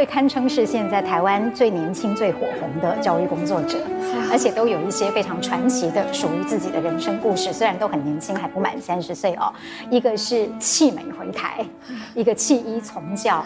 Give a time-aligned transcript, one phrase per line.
[0.00, 3.78] 两位堪称是现在台湾最年轻、最火红的教育工作者，
[4.32, 7.52] 而且都有一些非常传奇的属于自己的人生故事。
[7.52, 9.52] 虽然都很年轻，还不满三十岁哦。
[9.90, 11.62] 一个是弃美回台，
[12.14, 13.44] 一个弃医从教。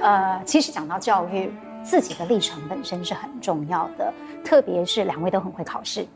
[0.00, 6.06] 呃，其实讲到教育，自己的历程本身是很重要的，特别是两位都很会考试。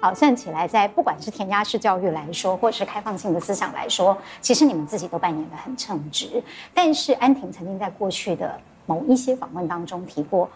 [0.00, 6.42] 好，算起来，在不管是填鸭式教育来说，或是开放性的思想来说，其实你们自己都扮演的很称职。
[6.74, 8.58] 但是安婷曾经在过去的
[8.88, 10.48] 某一些访问当中提过，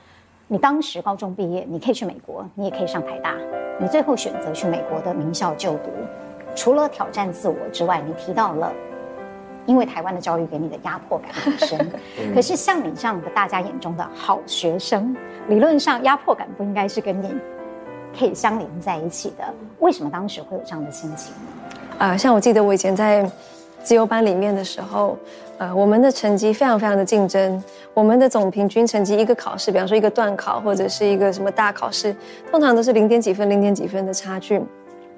[0.49, 3.37] 你当时高中毕业，你可以去美国，你也可以上台大，
[3.79, 5.91] 你最后选择去美国的名校就读。
[6.57, 8.73] 除了挑战自我之外，你提到了，
[9.67, 11.93] 因为台湾的教育给你的压迫感很深。
[12.35, 15.15] 可是像你这样的大家眼中的好学生，
[15.49, 17.31] 理论上压迫感不应该是跟你。
[18.19, 19.45] 可以相连在一起的，
[19.79, 21.75] 为什么当时会有这样的心情呢？
[21.99, 23.27] 啊、呃，像我记得我以前在
[23.83, 25.17] 自由班里面的时候，
[25.59, 32.15] 呃，我们的成绩非常非常的竞争，我们的总平均成绩一个考试，比方说一个段考或者是一个什么大考试，
[32.51, 34.63] 通常都是零点几分、零点几分的差距。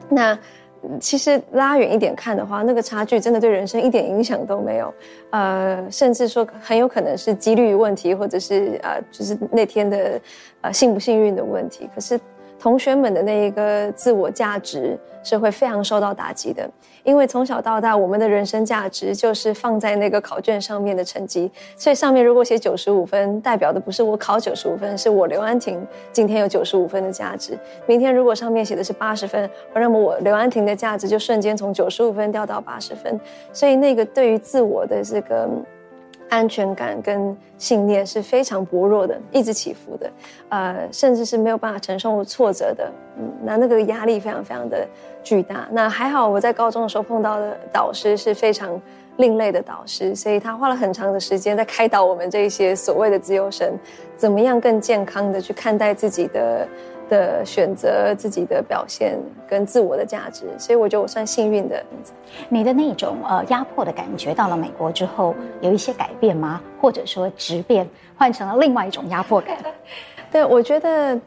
[0.09, 0.39] 那
[1.01, 4.93] 其实拉远一点看的话，那个差距真的对人生一点影响都没有，
[5.31, 10.21] 呃，甚至说很有可能是几率问题，或者是呃，就是那天的
[10.63, 11.89] 呃幸不幸运的问题。
[11.95, 12.19] 可是。
[12.57, 16.67] 同学们的那一个自我价值是会非常受到打击的，
[17.05, 27.57] 因为从小到大，我们的人生价值就是放在那个考卷上面的成绩，所以上面如果写九十五分，代表的不是我考九十五分，是我刘安婷今天有九十五分的价值。
[27.87, 33.21] 明天如果上面写的是八十分，那么我刘安婷的价值就瞬间从九十五分掉到八十分，
[33.53, 35.49] 所以那个对于自我的这个。
[36.31, 40.11] 安全感跟信念是非常薄弱的，一直起伏的，
[40.49, 44.89] 呃，甚至是没有办法承受挫折的，嗯，那那个压力非常非常的
[45.25, 45.67] 巨大。
[45.73, 48.81] 那还好，我在高中的时候碰到的导师是非常
[49.17, 53.77] 另类的导师，所以他花了很长的时间在开导我们这一些所谓的自由生，
[54.17, 56.69] 怎么样更健康的去看待自己的。
[57.07, 61.85] 的选择自己的表现跟自我的价值，所以我觉得我算幸运的。
[62.49, 66.63] 你的那种呃压迫的感觉，到了美国之后有一些改变吗？
[66.81, 67.87] 或者说质变，
[68.17, 69.59] 换成了另外一种压迫感？
[70.33, 71.21] 对，我觉得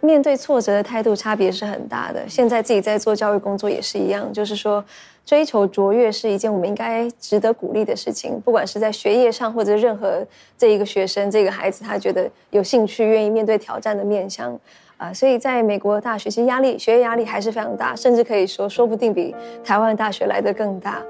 [0.00, 2.28] 面对挫折的态度差别是很大的。
[2.28, 4.84] 现在自己在做教育工作也是一样，就是说
[5.24, 10.24] 追求卓越是一件我们应该值得鼓励的事情，不管是在学业上，或者任何
[10.56, 14.58] 这一个学生这个孩子他觉得有兴趣、愿意面对挑战的面向。
[14.96, 19.32] 啊、所以在美国大学，其实压力、学业压力还是非常大，甚至可以说，说不定比
[19.62, 21.00] 台湾大学来得更大。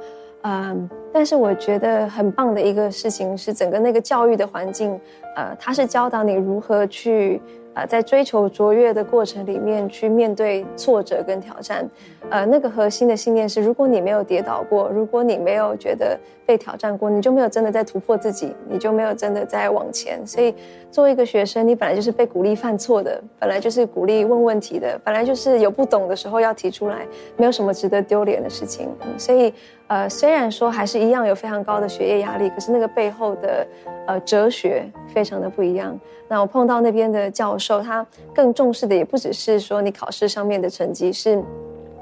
[0.42, 5.00] 嗯，但是我觉得很棒的一个事情是，整个那个教育的环境，
[5.34, 7.40] 呃，它是教导你如何去。
[7.78, 11.88] 呃，在追求卓越的过程里面，去面对挫折跟挑战，
[12.28, 20.26] 呃，那个核心的信念是：如果你没有跌倒过，如果你没有觉得被挑战过，你就没有真的在突破自己，你就没有真的在往前。
[20.26, 20.54] 所以，
[20.90, 28.88] 作为一个学生，你本来就是被鼓励犯错的，本来就是鼓励问问题的，本来就是有不懂的时候要提出来，没有什么值得丢脸的事情。
[29.02, 29.52] 嗯，所以，
[29.88, 33.66] 呃，虽然说还是一样有非常高的学业压力，可是那个背后的
[34.06, 35.94] 呃哲学非常的不一样。
[36.28, 41.38] 那我碰到那边的教授，他更重视的也不只是说你考试上面的成绩，是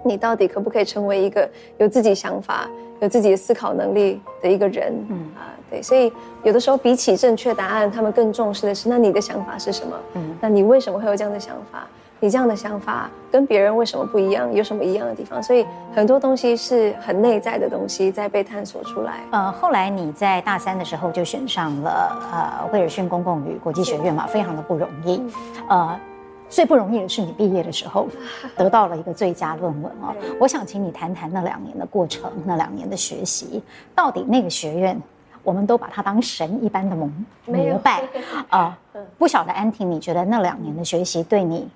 [0.05, 2.71] 你到底可不可以成为一个有自己想法、
[3.01, 4.93] 有自己的思考能力的一个人。
[5.09, 6.13] 嗯啊，对，所以
[6.43, 9.97] 有的时候比起正确答案，他们更重视的是，那你的想法是什么？
[10.15, 11.87] 嗯，那你为什么会有这样的想法？
[12.19, 14.51] 你这样的想法跟别人为什么不一样？
[14.51, 15.43] 有什么一样的地方？
[15.43, 19.21] 所以很多东西是很内在的东西在被探索出来。
[19.33, 25.23] 呃，后来你在大三的时候就选上了呃威尔逊公共与国际学院嘛，非常的不容易。
[25.69, 26.01] 呃，
[26.49, 28.09] 最不容易的是你毕业的时候
[28.57, 30.15] 得到了一个最佳论文哦。
[30.39, 33.63] 我想请你谈谈那两年的过程，那两年的学习，
[33.95, 35.01] 到底那个学院，
[35.43, 37.11] 我们都把它当神一般的膜
[37.47, 38.03] 膜 拜
[38.49, 38.79] 啊。
[39.19, 41.69] 不晓得安婷，你觉得那两年的学习对你？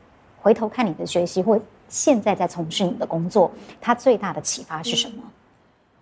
[0.42, 5.22] 回头看你的学习，或现在在从事你的工作，它最大的启发是什么？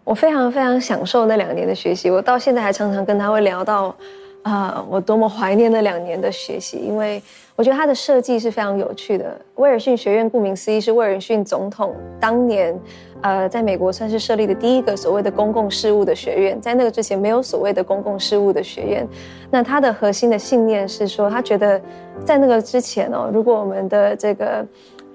[0.05, 3.94] 我非常非常享受那两年的学习，我到现在还常常跟他会聊到，啊、
[4.43, 7.23] 呃，我多么怀念那两年的学习，因为
[7.55, 9.38] 我觉得它的设计是非常有趣的。
[9.56, 12.79] 威尔逊学院顾名思义是威尔逊总统当年，
[13.20, 19.06] 呃，在美国算是设立的第一个所谓的公共事务的学院，在那个之前没有所谓的公共事务的学院。
[19.50, 21.79] 那它的核心的信念是说，他觉得
[22.25, 24.64] 在那个之前哦，如果我们的这个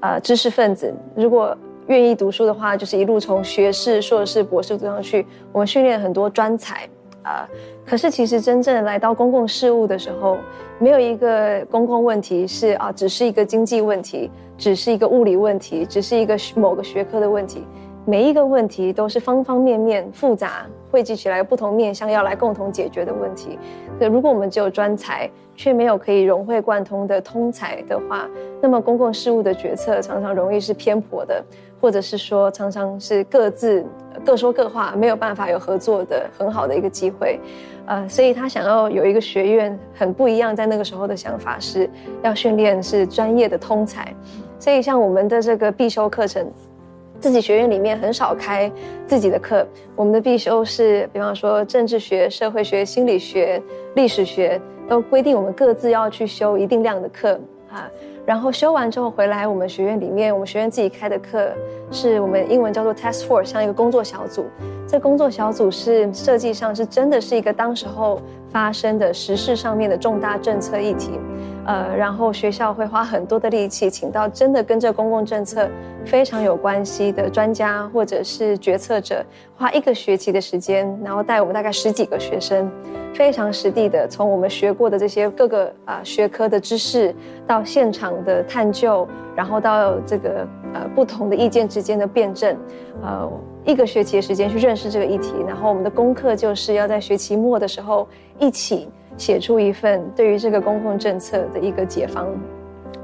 [0.02, 6.88] 呃知识分子如果愿意读书的话，就是一路从学士、硕士、博士读上去，我们训练很多专才
[7.24, 7.48] 啊。
[7.86, 10.38] 可是，其实真正来到公共事务的时候，
[10.80, 17.64] 没有一个公共问题是啊，只是一个经济问题，只是一个物理问题，只是一个某个学科的问题。
[18.06, 23.58] 每一个问题都是方方面面复杂汇集起来不同面向要来共同解决的问题。
[24.00, 28.30] 可如果我们只有专才，却没有可以融会贯通的通才的话，
[28.62, 31.44] 那么公共事务的决策常常容易是偏颇的，
[31.82, 33.84] 或者是说常常是各自
[34.24, 37.40] 各说各话，没有办法有合作的很好的一个机会。
[37.88, 41.90] 呃，所以他想要有一个学院很不一样，在那个时候的想法是
[42.22, 44.14] 要训练是专业的通才。
[44.60, 46.48] 所以像我们的这个必修课程，
[47.24, 48.70] 自己学院里面很少开
[49.08, 49.66] 自己的课，
[49.96, 53.64] 我们的必修是，比方说政治学、社会学、心理学、
[53.96, 54.60] 历史学，
[54.90, 57.40] 都规定我们各自要去修一定量的课
[57.72, 57.90] 啊。
[58.26, 61.50] 然后修完之后回来，我们学院里面，我们学院自己开的课，
[61.92, 64.46] 是我们英文叫做 task force，像一个工作小组。
[64.86, 68.22] 这工作小组是设计上是真的是一个当时候
[68.54, 71.20] 发生的时事上面的重大政策议题，
[71.66, 75.68] 呃，然后学校会花很多的力气，请到真的跟这公共政策
[76.06, 79.26] 非常有关系的专家或者是决策者，
[79.58, 82.72] 花一个学期的时间，然后带我们大概十几个学生。
[83.16, 87.14] 非常实地的，从我们学过的这些各个啊学科的知识，
[87.46, 92.58] 到现场的探究，然后到这个呃不同的意见之间的辩证，
[93.04, 93.32] 呃
[93.66, 98.08] 一个学期的时间去认识这个议题，然后我们的功课就是要在学期末的时候
[98.40, 102.28] 一起写出一份对于这个公共政策的一个解方。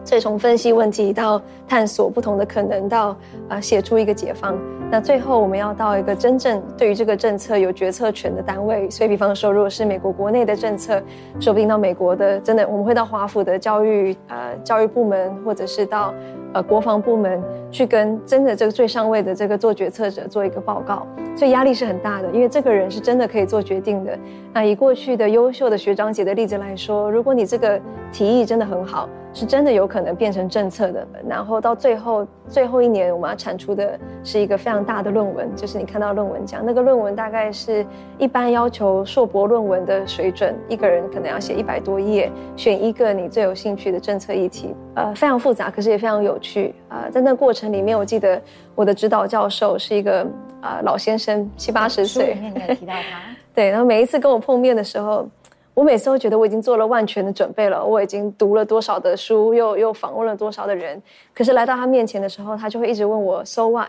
[0.03, 3.15] 所以从分析问题到探索不同的可能，到
[3.47, 4.57] 啊写出一个解方。
[4.91, 8.89] 那最后我们要到一个真正对于这个政策有决策权的单位。
[8.89, 10.99] 所以，比方说，如果是美国国内的政策，
[11.39, 16.11] 说不定到美国的真的我们会到华府的教育呃教育部门，或者是到
[16.53, 17.39] 呃国防部门
[17.69, 21.05] 去跟真的这个最上位的这个做决策者做一个报告。
[21.35, 24.17] 所以压力是很大的，因为这个人是真的可以做决定的。
[24.51, 27.79] 那以过去的优秀的学长姐的例子来说，如果你这个
[28.11, 29.07] 提议真的很好。
[29.31, 37.85] 是真的有可能变成政策的，然后到最后最后一年，我们要产出的是一个非常大的论文，就是你看到论文讲那个论文大概是
[38.17, 47.11] 一般要求硕博论文的水准，一个人可能要写一百多页，选一个你最有兴趣的政策议题，呃，非常复杂，可是也非常有趣啊，呃。
[47.11, 48.41] 在那过程里面，我记得
[48.75, 50.21] 我的指导教授是一个
[50.61, 53.21] 啊，呃，老先生，七八十岁，面你有提到他，
[53.53, 55.27] 对，然后每一次跟我碰面的时候。
[55.75, 61.01] 我每次都觉得我已经做了万全的准备了，我已经读了多少的书，又又访问了多少的人，
[61.33, 63.87] 可是来到他面前的时候，他就会一直问我 “So what”。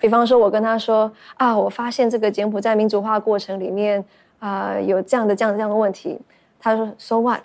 [0.00, 4.04] 比方说，我跟他说啊，我发现这个柬埔寨民主化过程里面
[4.38, 6.18] 啊、有这样的这样的这样的问题，
[6.60, 7.42] 他说 “So what”，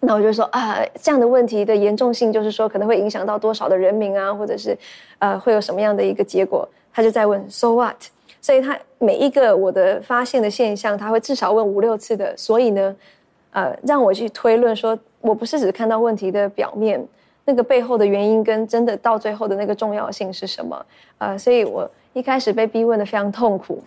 [0.00, 4.76] 那我就说啊，这样的问题的严重性就是说可能会影响到多少的人民啊，或者是
[5.18, 7.96] 呃会有什么样的一个结果，他就在问 “So what”。
[8.40, 12.36] 所以他每一个我的发现的现象，他会至少问五六次的。
[12.36, 12.96] 所以呢，
[13.50, 17.04] 呃，让我去推论说，我不是只看到问题的表面，
[17.46, 20.86] 那个背后的原因跟真的到最后的那个重要性是什么？
[21.18, 23.82] 呃，所以我一开始被逼问的非常痛苦。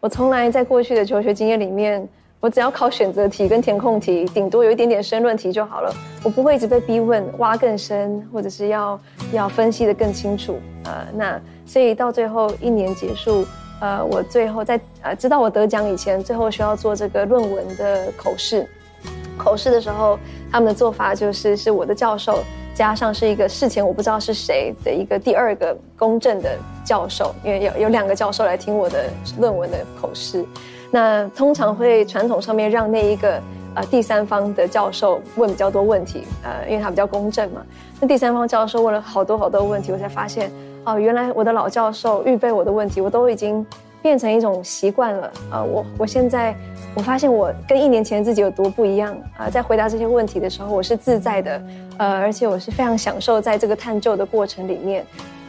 [0.00, 2.08] 我从来在过去的求学经验里面，
[2.38, 5.92] 我只要考选择题跟填空题，顶多有一点点申论题就好了。
[6.22, 9.00] 我不会一直被逼问，挖更深，或者是要
[9.32, 10.56] 要分析得更清楚。
[10.84, 13.44] 呃，那所以到最后一年结束。
[13.80, 18.66] 呃，我最后在呃知道我得奖以前，最后需要做这个论文的口试。
[19.44, 20.18] 口试的时候，
[20.50, 22.42] 他们的做法就是是我的教授
[22.74, 29.04] 加上是一个事前我不知道是谁的一个第二个公正的教授，因为有有两个教授来听我的
[29.38, 30.44] 论文的口试。
[30.90, 33.40] 那通常会传统上面让那一个
[33.74, 37.60] 呃第三方的教授问比较多问题，呃，因为他比较公正嘛。
[38.00, 40.50] 那第三方教授问了好多好多问题，我才发现。
[40.86, 43.66] 哦，原来我的老教授预备我的问题，我都已经
[44.02, 45.32] 变成一种习惯了。
[45.50, 46.54] 呃，我我现在
[46.96, 51.62] 我发现我跟一年前自己有多不一样啊、在回答这些问题的时候，我是自在的，
[51.98, 55.04] 呃，而且我是非常享受在这个探究的过程里面，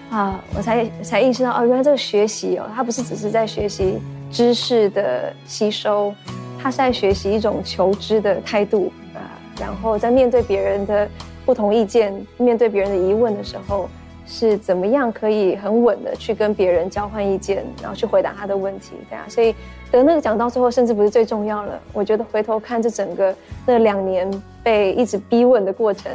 [0.09, 3.99] 啊、我才才意识到，哦，原来这个学习哦，它不是只是在学习
[4.31, 6.13] 知识的吸收，
[6.59, 9.21] 它是在学习一种求知的态度啊、
[9.61, 11.07] 然后在面对别人的
[11.45, 13.87] 不同意见，面对别人的疑问的时候。
[14.25, 19.55] 是怎么样可以很稳的去跟别人交换意见，然后去回答他的问题，对啊，所以
[19.91, 21.79] 得那个奖到最后甚至不是最重要了。
[21.93, 24.29] 我觉得回头看这整个那两年
[24.63, 26.11] 被一直逼问的过程，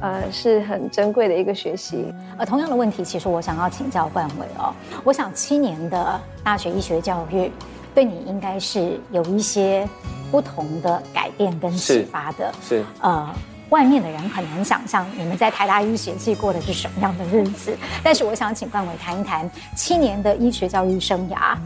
[0.00, 2.12] 呃，是很珍贵的一个学习。
[2.36, 7.50] 呃，同样的问题，其实我想要请教冠伟哦，我想七年的大学医学教育
[7.94, 9.88] 对你应该是有一些
[10.30, 13.34] 不同的改变跟启发的，是，是呃。
[13.70, 21.56] 外面的人很难想象你们在台大医学系过的是什么样的日子，但是我想请冠伟谈一谈七年的医学教育生涯，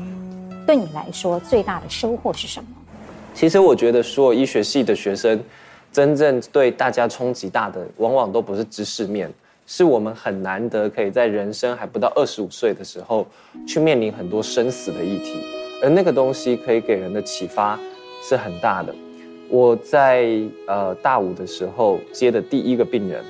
[0.67, 2.69] 对你来说最大的收获是什么？
[3.35, 5.43] 其实我觉得所有医学系的学生，
[5.93, 9.31] 真正对大家冲击大的，往往都不是知识面，
[9.67, 13.27] 是我们很难得可以在人生还不到二十五岁的时候，
[13.67, 15.37] 去面临很多生死的议题，
[15.83, 17.79] 而那个东西可以给人的启发
[18.23, 18.95] 是很大的。
[19.51, 20.29] 我在
[20.67, 23.25] 呃大五的时候接的第一个病人，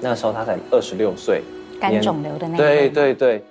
[0.00, 1.42] 那时候他才二十六岁，
[1.80, 2.64] 肝肿瘤的那个。
[2.64, 3.42] 对对对，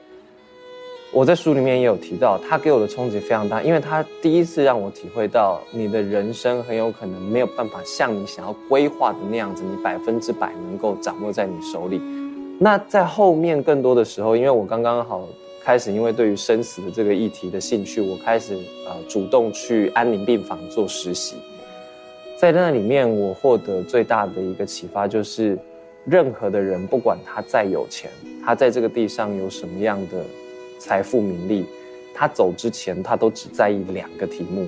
[1.12, 12.00] 我在书里面也有提到，他给我的冲击非常大，因为他第一次让我体会到，你的人生很有可能没有办法像你想要规划的那样子，你百分之百能够掌握在你手里。
[12.60, 15.28] 那在后面更多的时候，因为我刚刚好
[15.62, 18.56] 开始，因为对于生死的这个议题的兴趣，我开始
[18.88, 21.36] 呃主动去安宁病房做实习。
[22.44, 25.58] 在那里面，我获得最大的一个启发就是，
[26.04, 28.12] 任何的人，不管他再有钱，
[28.44, 30.26] 他在这个地上有什么样的
[30.78, 31.66] 财富名利，
[32.14, 34.68] 他走之前，他都只在意两个题目。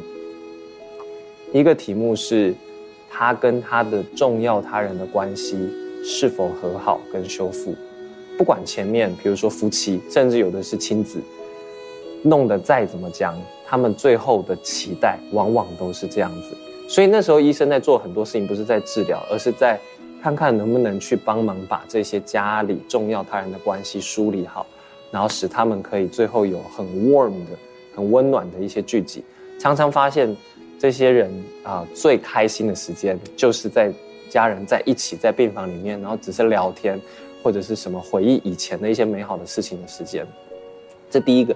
[1.52, 2.56] 一个题目是，
[3.12, 5.70] 他跟他的重要他人的关系
[6.02, 7.76] 是否和好跟修复。
[8.38, 11.20] 不管前面，比如说夫妻，甚至有的是亲子，
[12.24, 16.56] 弄得再怎么僵，他们最后的期待往往都是这样子。
[16.88, 19.80] 所以那时候医生在做很多事情，不是在治疗，而是在
[20.22, 24.66] 看看能不能去帮忙把这些家里重要他人的关系梳理好，
[25.12, 27.58] 然后使他们可以最后有很 warm 的、
[27.96, 29.24] 很温暖的一些聚集。
[29.60, 30.36] 常常发现
[30.80, 31.32] 这些人
[31.64, 33.92] 啊、最开心的时间就是在
[34.30, 37.00] 家人在一起在病房里面，然后只是聊天
[37.42, 40.26] 或者是什么回忆以前的一些美好的事情的时间。
[41.10, 41.56] 这第一个，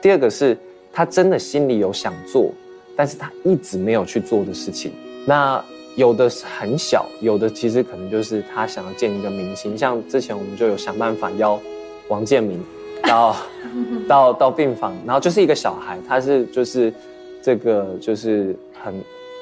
[0.00, 0.56] 第二个是
[0.92, 2.52] 他真的心里有想做。
[2.98, 4.90] 但是他一直没有去做的事情，
[5.24, 5.64] 那
[5.94, 11.60] 有的是很小，有的其实可能就是他想要见一个明星，像之前我们就有想办法邀
[12.08, 12.60] 王建民
[13.04, 13.36] 到
[14.08, 16.92] 到到病房，然后就是一个小孩，他是就是
[17.40, 18.52] 这个就是
[18.82, 18.92] 很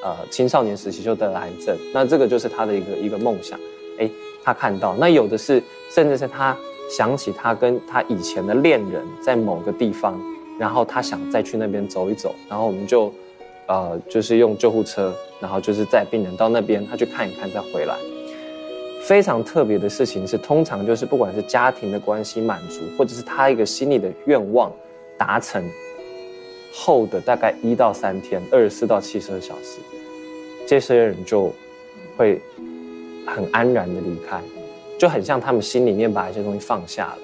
[0.04, 3.58] 呃青少年时期就得了癌症，那这个就是他的一个一个梦想，
[3.98, 4.10] 哎，
[4.44, 6.54] 他看到，那有的是甚至是他
[6.90, 10.20] 想起他跟他以前的恋人在某个地方，
[10.58, 13.10] 然后他想再去那边走一走，然后我们就。
[13.66, 17.96] 呃，就是用救护车，然后就是载病人到那边，他去看一看再回来。
[19.02, 24.72] 非常特别的事情是，通常就是不管是家庭的关系满足，或者是他一个心里的愿望
[25.16, 25.64] 达成
[26.72, 29.78] 后的大概一到三天，二十四到七十二小时，
[30.66, 31.52] 这些人就
[32.16, 32.40] 会
[33.26, 34.40] 很安然的离开，
[34.98, 37.18] 就很像他们心里面把一些东西放下了。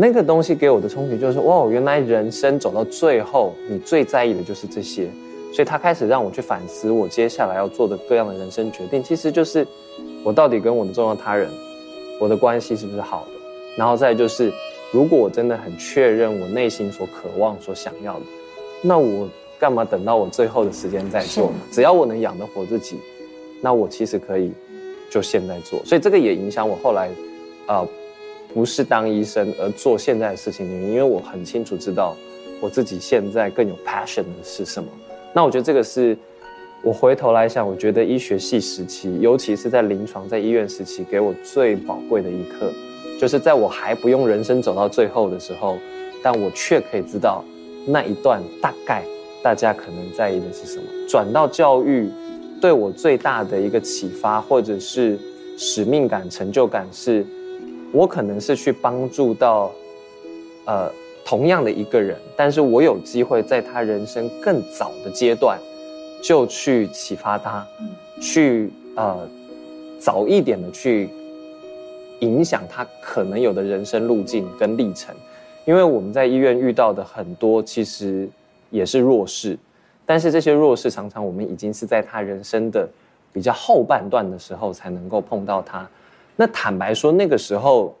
[0.00, 5.08] 那个东西给我的冲击就是哇，原来人生走到最后，你最在意的就是这些，
[5.52, 9.66] 所以他开始让我去反思我接下来要做的各样的人生决定，其实就是
[10.22, 11.50] 我到底跟我的重要他人，
[12.20, 13.40] 我的关系是不是好的，
[13.76, 14.52] 然后再就是，
[14.92, 18.26] 如果我真的很确认我内心所渴望、所想要的，
[18.82, 19.28] 那我
[19.58, 21.56] 干嘛等到我最后的时间再做呢？
[21.72, 22.96] 只要我能养得活自己，
[23.60, 24.52] 那我其实可以
[25.10, 25.80] 就现在做。
[25.84, 27.08] 所以这个也影响我后来，
[27.66, 27.88] 啊、呃。
[28.54, 32.16] 不是当医生而做现在的事情的原因，因为我很清楚知道
[32.60, 34.88] 我自己现在更有 passion 的是什么。
[35.34, 36.16] 那我觉得这个是
[36.82, 42.72] 我回头来想，我觉得医学系时期，尤其是在临床在医院时期，给我最宝贵的一课，
[43.20, 45.76] 就是在我还不用人生走到最后的时候，
[46.22, 47.44] 但我却可以知道
[47.86, 49.04] 那一段大概
[49.42, 50.84] 大家可能在意的是什么。
[51.06, 52.10] 转到教育，
[52.60, 55.18] 对我最大的一个启发，或者是
[55.58, 57.24] 使命感、成就感是。
[57.92, 59.70] 我可能是去帮助到，
[60.66, 60.90] 呃，
[61.24, 65.58] 同样的一个人，但是我有机会在他人生更早的阶段，
[66.22, 67.66] 就去启发他，
[68.20, 69.26] 去呃，
[69.98, 71.08] 早一点的去
[72.20, 75.14] 影响他可能有的人生路径跟历程，
[75.64, 78.28] 因为我们在医院遇到的很多其实
[78.70, 79.58] 也是弱势，
[80.04, 82.86] 但是这些弱势常常我们已经是在他人生的
[83.32, 85.88] 比较后半段的时候才能够碰到他。
[86.40, 87.92] 那坦白说，那个时候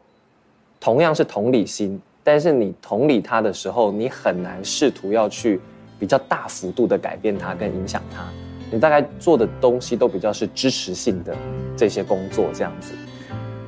[0.78, 5.60] 同样是同理心，但是你同理他的时候，你很难试图要去
[5.98, 8.24] 比较大幅度的改变他跟影响他。
[8.70, 11.36] 你大概做的东西都比较是支持性的
[11.76, 12.92] 这些工作这样子。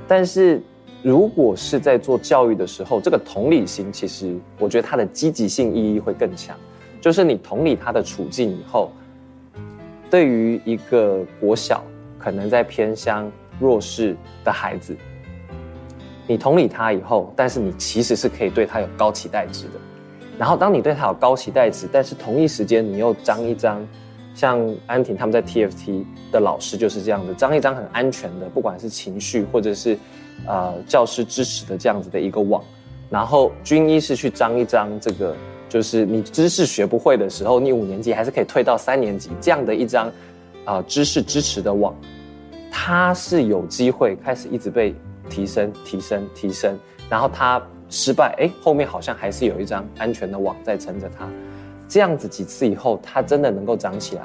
[0.06, 0.62] 但是
[1.02, 6.56] 如果是在做教育的时候，这个同理心，其实我觉得它的积极性意义会更强。
[7.00, 8.92] 就是你同理他的处境以后，
[10.08, 11.82] 对于一个国小
[12.20, 13.28] 可能在偏乡
[13.60, 14.96] 弱势的孩子，
[16.26, 19.72] 你同理他以后，但是你其实是可以对他有高期待值的。
[20.38, 23.86] 然后当你对他有高期待值，但是同一时间你又张一张，
[24.34, 29.96] 像安婷他们在 TFT 的老师就是这样子，张一张很安全的，不管是情绪或者是。
[30.46, 32.64] 呃，教师支持的这样子的一个网，
[33.10, 35.36] 然后军医是去张一张这个，
[35.68, 40.06] 就是你知识学不会的时候，你五年级还是可以退到三年级这样的一张，
[40.64, 41.94] 啊、呃，知识支持的网，
[42.70, 44.94] 他是有机会开始一直被
[45.28, 51.28] 提升、提升、提升，然后他失败，哎，后面好像还是有一张安全的网在撑着他，
[51.88, 54.22] 这样子几次以后，他真的能够长起来，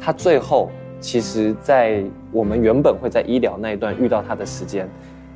[0.00, 2.02] 他最后其实，在
[2.32, 4.88] 我们原本会在医疗那一段遇到他的时间。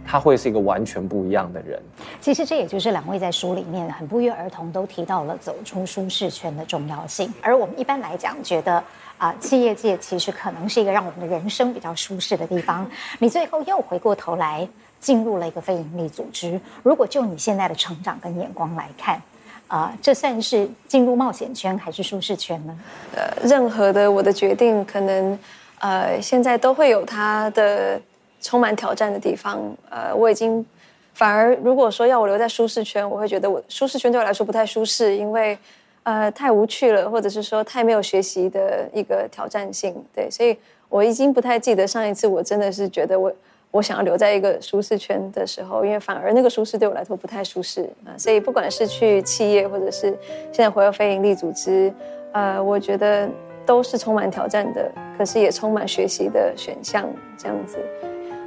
[0.04, 1.80] 他会是一个完全不一样的人。
[2.20, 7.32] 其实这也就是两位在书里面很不约而同都提到了走出舒适圈的重要性。
[7.40, 8.82] 而我们一般来讲觉得
[9.22, 12.90] 啊、呃，企业界其实可能是一个让我们的人生比较舒适的地方。
[13.20, 14.66] 你最后又回过头来
[14.98, 16.60] 进入了一个非营利组织。
[16.82, 19.14] 如果就你现在的成长跟眼光来看，
[19.68, 22.76] 啊、呃，这算是进入冒险圈还是舒适圈呢？
[23.14, 25.38] 呃，任何的我的决定，可能
[25.78, 28.00] 呃现在都会有它的。
[28.44, 30.66] 充满挑战的地方，呃，我已经
[31.14, 35.56] 反而如果说要我留在舒适圈，我会觉得我舒适圈对我来说不太舒适，因为
[36.04, 40.56] 呃太无趣了，或者是说太没有学习的一个挑战性，对，所以
[40.88, 43.32] 我已经不太记得上一次我真的是觉得我
[43.70, 50.08] 我想要留在一个舒适圈的时候，因为反而那个舒适对我来说不太舒适啊，所以不管是去企业或者是
[50.52, 51.92] 现在回到非营利组织，
[52.32, 53.28] 呃，我觉得
[53.64, 57.78] 都是充满挑战的，可是也充满学习的选项，这样子。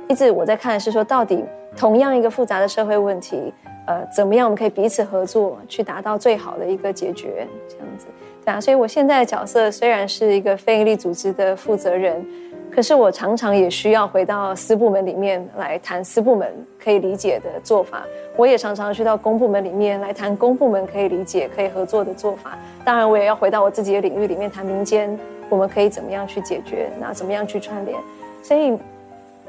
[0.07, 1.43] 一直我在看的是说，到底
[1.75, 3.53] 同样一个复杂的社会问题，
[3.87, 8.05] 呃，怎么样我们可以彼此合作，去达到最好的一个解决，这样子，
[8.45, 8.61] 对啊。
[8.61, 12.23] 所以我现在的角色虽然是一个非营利组织的负责人，
[12.71, 18.03] 可是我常常也需要回到私部门里面来谈私部门可以理解的做法。
[18.37, 22.57] 我也常常去到公部门里面来谈公部门可以理解、可以合作的做法。
[22.83, 25.17] 当然，我也要回到我自己的领域里面谈民间，
[25.49, 27.97] 我们可以怎么样去解决，那怎么样去串联。
[28.43, 28.77] 所以。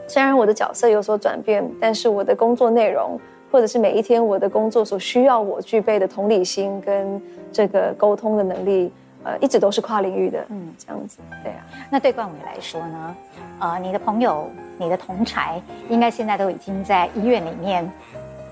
[0.09, 3.19] 虽然我的角色有所转变，但是我的工作内容，
[3.51, 7.21] 或者是每一天我的工作所需要我具备的同理心跟
[7.53, 8.93] 这个沟通的能力，
[9.25, 10.45] 呃，一直都是跨领域的。
[10.49, 11.67] 嗯，这样子，对啊。
[11.91, 13.17] 那对冠伟来说呢？
[13.59, 17.91] 呃，你的朋友、你的同才，应该现在都已经在医院里面，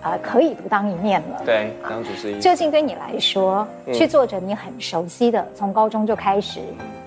[0.02, 1.42] 呃，可以独当一面了。
[1.44, 2.40] 对，当主治医。
[2.40, 6.60] 究竟对你来说，嗯、去做着你很熟悉的，从高中就开始。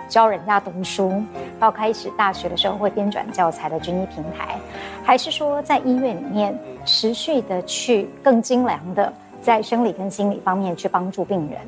[0.07, 1.21] 教人家读书，
[1.59, 4.57] 到开始大学的时候会编转教材的军医平台，
[5.03, 11.59] 还是说在医院里面持续的去更精良的在生理跟心理方面去帮助病人？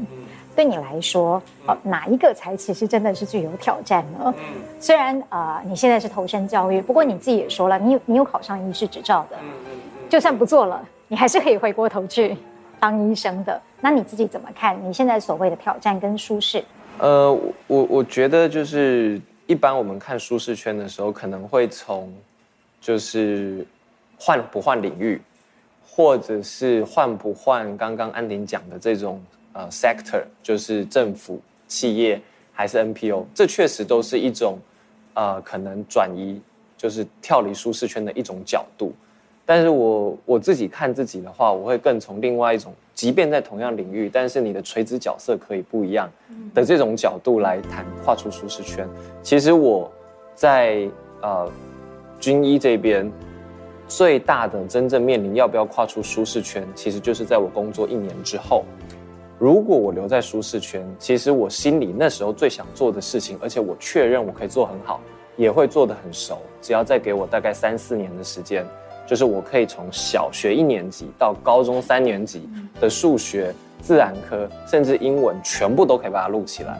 [0.55, 4.33] 对你来说，呃，哪一个才其实真的是具有挑战呢？
[4.79, 9.37] 虽然呃你现在是投身教育，不过你自己也说了，你有你有考上医师执照的，
[10.09, 12.35] 就算不做了，你还是可以回过头去
[12.79, 13.61] 当医生的。
[13.79, 16.61] 那你自己怎么看你现在所谓的挑战跟舒适？
[16.99, 17.31] 呃，
[17.67, 22.13] 我我觉得就是一般我们看舒适圈的时候，可能会从
[22.81, 23.65] 就是
[24.17, 25.21] 换不换领域，
[25.81, 34.59] 或者是换不换刚刚安婷讲的这种呃 sector，就是政府、企业还是 NPO，这确实都是一种
[35.13, 36.41] 呃可能转移，
[36.77, 38.93] 就是跳离舒适圈的一种角度。
[39.45, 46.11] 但是我我自己看自己的话，我会更从另外一种，即便在同样领域，但是你的垂直角色可以不一样
[46.53, 48.85] 的这种角度来谈跨出舒适圈。
[49.23, 49.89] 其实我
[50.35, 50.85] 在
[51.21, 51.49] 呃
[52.19, 53.09] 军医这边
[53.87, 58.65] 最大的真正面临要不要跨出舒适圈，其实就是在我工作一年之后。
[59.37, 64.99] 如果我留在舒适圈，其实我心里那时候最想做的事情，而且我确认我可以做很好，
[65.37, 68.65] 也会做得很熟，只要再给我大概三四年的时间。
[69.09, 72.47] 就是我可以从小学一年级到高中三年级
[72.79, 76.79] 的数学、自然科，甚至英文，全部都可以把它录起来。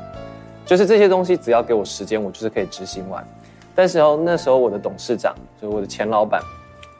[0.63, 3.28] 就是这些东西，只要给我时间，我就是可以执行完。
[3.74, 6.39] 但是哦，那时候我的董事长，就是我的前老板，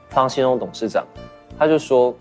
[0.10, 1.06] 方兴荣董事长，
[1.60, 2.12] 他就说：“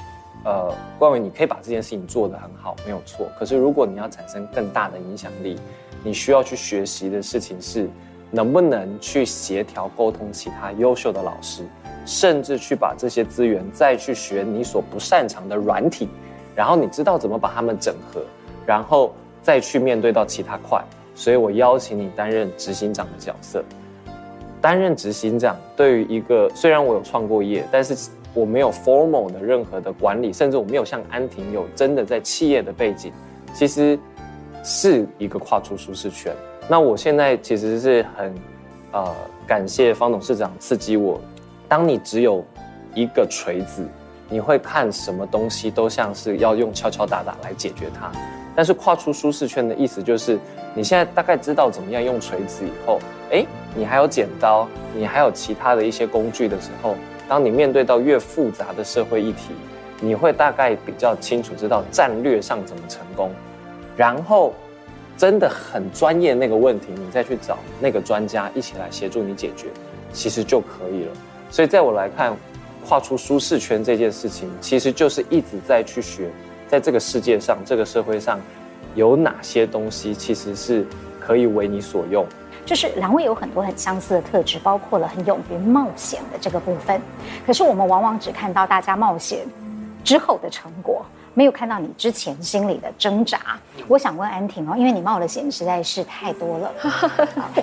[0.45, 3.27] 呃，冠伟，你可以把这件事情做得很好，没有错。
[3.39, 5.59] 可是如果你要产生更大的影响力，
[6.05, 7.89] 你需要去学习的事情是，
[8.31, 11.67] 能不能去协调沟通其他优秀的老师。”
[12.09, 16.09] 甚至去把这些资源再去学你所不擅长的软体，
[16.57, 18.23] 然后你知道怎么把它们整合，
[18.65, 20.83] 然后再去面对到其他块。
[21.15, 23.63] 所以我邀请你担任执行长的角色。
[24.59, 33.13] 担任执行长对于一个虽然我有创过业，但是我没有 formal 的任何的管理，甚至我没有像安婷有真的在企业的背景，
[33.53, 33.99] 其实
[34.65, 36.35] 是一个跨出舒适圈。
[36.69, 38.35] 那我现在其实是很
[38.93, 39.15] 呃
[39.47, 41.21] 感谢方董事长刺激我，
[41.69, 42.43] 当你只有
[42.95, 43.87] 一个锤子，
[44.31, 48.11] 你会看什么东西都像是要用敲敲打打来解决它。
[48.57, 50.39] 但是跨出舒适圈的意思就是，
[50.75, 52.99] 你现在大概知道怎么样用锤子以后，
[53.31, 53.45] 哎，
[53.77, 56.97] 你还有剪刀，你还有其他的一些工具的时候。
[57.29, 59.53] 当你面对到越复杂的社会议题，
[60.01, 63.31] 你会大概比较清楚知道战略上怎么成功，
[63.95, 64.55] 然后
[65.17, 69.69] 真的很专业那个问题，你再去找那个专家一起来协助你解决，
[70.13, 71.13] 其实就可以了。
[71.51, 72.37] 所以在我来看，
[72.87, 76.31] 跨出舒适圈这件事情，其实就是一直在去学，
[76.69, 78.39] 在这个世界上、这个社会上，
[78.95, 80.87] 有哪些东西其实是
[81.21, 82.27] 可以为你所用。
[82.65, 87.01] 就是两位有很多很相似的特质，包括了很勇于冒险的这个部分。
[87.47, 89.41] 可是我们往往只看到大家冒险
[90.05, 93.59] 之后的成果，没有看到你之前心里的挣扎。
[93.87, 96.71] 我想问安婷哦，因为你冒的险实在是太多了，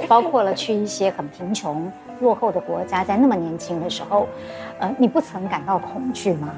[0.07, 4.27] 包括了去一些很贫穷落后的国家，在那么年轻的时候，
[4.79, 6.49] 呃，你不曾感到恐惧吗？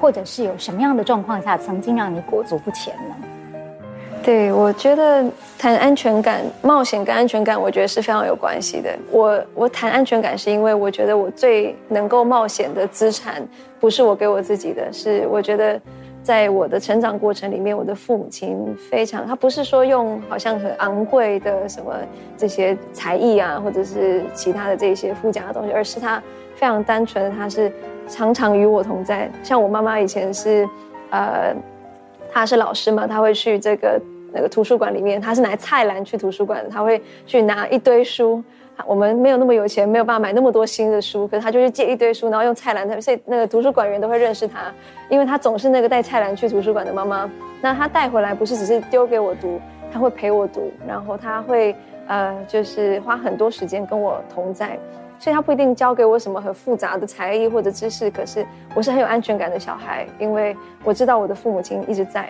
[0.00, 3.14] 或者是有什么样的状况下曾经让你裹足不前呢？
[4.22, 5.24] 对，我觉得
[5.58, 8.90] 谈安全感、冒险跟安全感，我觉得是非常有关系的。
[9.10, 13.46] 我我谈安全感，是因为我觉得我最能够冒险的资产，
[13.78, 15.78] 不是我给我自己的，是我觉得
[16.24, 21.94] 在我的成长过程里面，我的父母亲非常，他不是说用好像很昂贵的什么
[22.36, 26.20] 这些才艺啊，或者是其他的这些附加的东西，而是他
[26.56, 27.70] 非常单纯的，他是
[28.08, 29.30] 常常与我同在。
[29.42, 30.68] 像我妈妈以前是，
[31.10, 31.54] 呃，
[32.32, 34.00] 她是老师嘛，她会去这个。
[34.36, 38.42] 那个图书馆里面，她是拿菜篮去图书馆，她会去拿一堆书。
[38.86, 43.00] 我们没有那么有钱，没有办法买那么多新的书，可是他就去借一堆书，然后用菜篮。
[43.00, 44.72] 所以那个图书馆员都会认识他，
[45.08, 47.30] 因为他总是那个带菜篮去图书馆的妈妈。
[47.60, 49.60] 那他带回来不是只是丢给我读，
[49.92, 51.74] 他会陪我读，然后他会
[52.06, 54.78] 呃，就是花很多时间跟我同在。
[55.18, 62.28] 所以他不一定教给我什么很复杂的才艺或者知识，可是我是很有安全感的小孩，因为我知道我的父母亲一直在。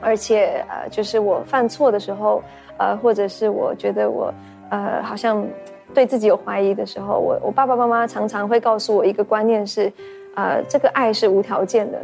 [0.00, 2.42] 而且呃，就是我犯错的时候，
[2.78, 4.32] 呃，或者是我觉得我
[4.70, 5.46] 呃好像
[5.94, 9.92] 对自己有怀疑的时候，我我爸爸妈妈常常会告诉我一个观念是，
[10.34, 11.98] 呃，这个爱是无条件的。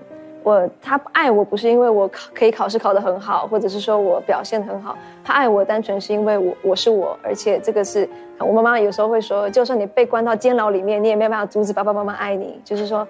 [0.44, 13.07] 我他爱我不是因为我考可以考试考得很好，或者是说我表现得很好，他爱我单纯是因为我我是我，而且这个是我妈妈有时候会说，就算你被关到监牢里面，你也没有办法阻止爸爸妈妈爱你，就是说。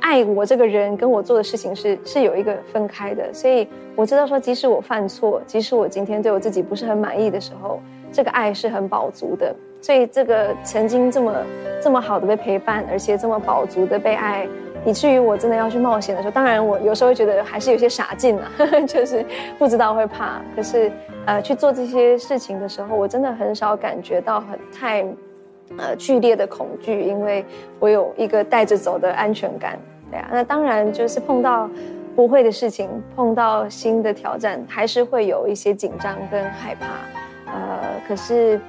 [0.00, 3.66] 爱我这个人跟我做的事情是是有一个分开的，所以
[3.96, 7.80] 我知道说，即使我犯错，即使我今天对我自己不是很满意的时候，
[8.12, 9.54] 这个爱是很饱足的。
[9.80, 11.34] 所以这个曾经这么
[11.82, 14.46] 这么好的被陪伴，而且这么饱足的被爱，
[14.84, 18.50] 以至于我真的要去冒险的时候，当然我有时候会觉得还是有些傻劲啊，
[18.86, 19.24] 就是
[19.58, 20.40] 不知道会怕。
[20.54, 20.92] 可是
[21.26, 25.04] 呃去做这些事情的时候，我真的很少感觉到很太。
[25.78, 27.44] 呃，剧烈的恐惧，因为
[27.78, 29.78] 我有一个带着走的安全感，
[30.10, 30.28] 对啊。
[30.32, 31.70] 那当然就是碰到
[32.16, 36.86] 不会的事情，碰到新的挑战，还是会有一些紧张跟害怕。
[37.52, 38.60] 呃，可是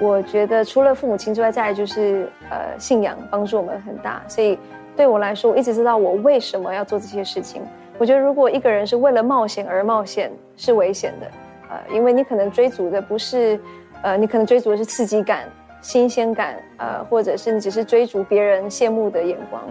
[0.00, 4.22] 我觉得除了父母亲之外，再来就是呃信仰帮助我们很大。
[4.28, 4.58] 所以
[4.96, 7.62] 对我来说，我一直知道我为什么要做这些事情。
[7.98, 11.26] 我觉得如果一个人是为了冒险而冒险，是危险的。
[11.70, 13.58] 呃，因为你可能追逐的不是，
[14.02, 15.44] 呃，你可能追逐的是刺激感。
[15.80, 19.62] 新鲜感，呃，或者是你只是追逐别人羡慕的眼光，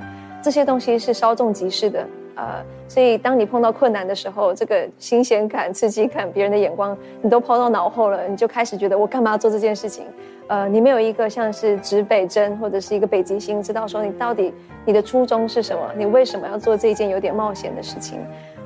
[0.44, 10.06] 这些东西是稍纵即逝的，呃，所以当你碰到困难的时候，这个新鲜感、刺激感、别人的眼光，你都抛到脑后了，你就开始觉得我干嘛要做这件事情？
[10.48, 14.54] 呃，你没有一个像是指北针或者是一个北极星，知道说你到底
[14.86, 15.82] 你的初衷是什么？
[15.98, 18.20] 你为什么要做这一件有点冒险的事情？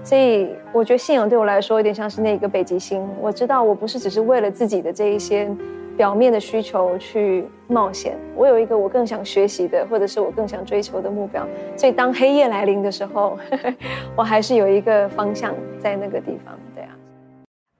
[0.03, 5.49] 所以我觉得信仰对我来说有点像是那个北极星，我知道我不是只是为了自己的这一些。
[5.97, 11.43] 表面的需求去冒险，我有一个我更想学习的，或者是我更想追求的目标。
[11.75, 13.73] 所以当黑夜来临的时候，呵呵，
[14.15, 16.53] 我还是有一个方向在那个地方。
[16.75, 16.91] 对啊，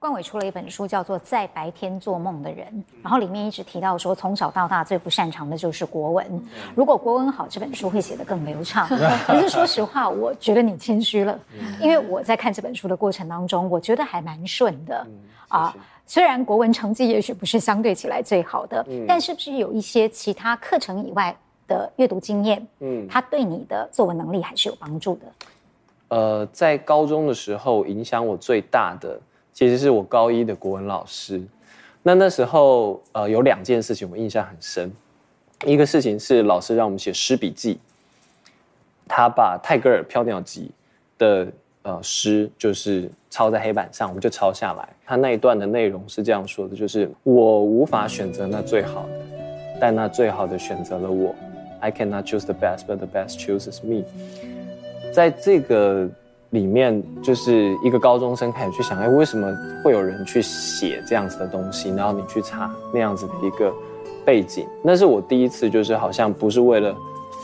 [0.00, 2.66] 冠伟出了一本书，叫做《在白天做梦的人》，
[3.04, 6.44] 然后里面一直提到说，从小到大最不擅长的就是国文。
[6.74, 8.88] 如果国文好，这本书会写得更流畅。
[9.28, 11.38] 可是说实话，我觉得你谦虚了，
[11.80, 15.06] 因为我在看这本书的过程当中，我觉得还蛮顺的
[15.46, 15.72] 啊。
[16.08, 25.26] 虽然国文成绩也许不是相对起来最好的，嗯，但是不是有一些其他课程以外的阅读经验，嗯，它对你的作文能力还是有帮助的。
[26.08, 29.20] 呃，在高中的时候，影响我最大的
[29.52, 31.42] 其实是我高一的国文老师。
[32.02, 34.90] 那那时候，呃，有两件事情我印象很深。
[35.66, 37.78] 一个事情是老师让我们写诗笔记，
[39.06, 40.70] 他把泰戈尔《飘鸟集》
[41.20, 44.88] 的呃诗就是抄在黑板上，我们就抄下来。
[45.04, 49.08] 他那一段的内容是这样说的：就是我无法选择那最好的，
[49.80, 51.34] 但那最好的选择了我。
[51.80, 54.04] I cannot choose the best, but the best chooses me。
[55.12, 56.08] 在这个
[56.50, 61.90] 里面，就是一个高中生开始去想，哎，为什么会有人去写这样子的东西？
[61.90, 63.72] 然后你去查那样子的一个
[64.24, 66.94] 背景，那是我第一次，就是好像不是为了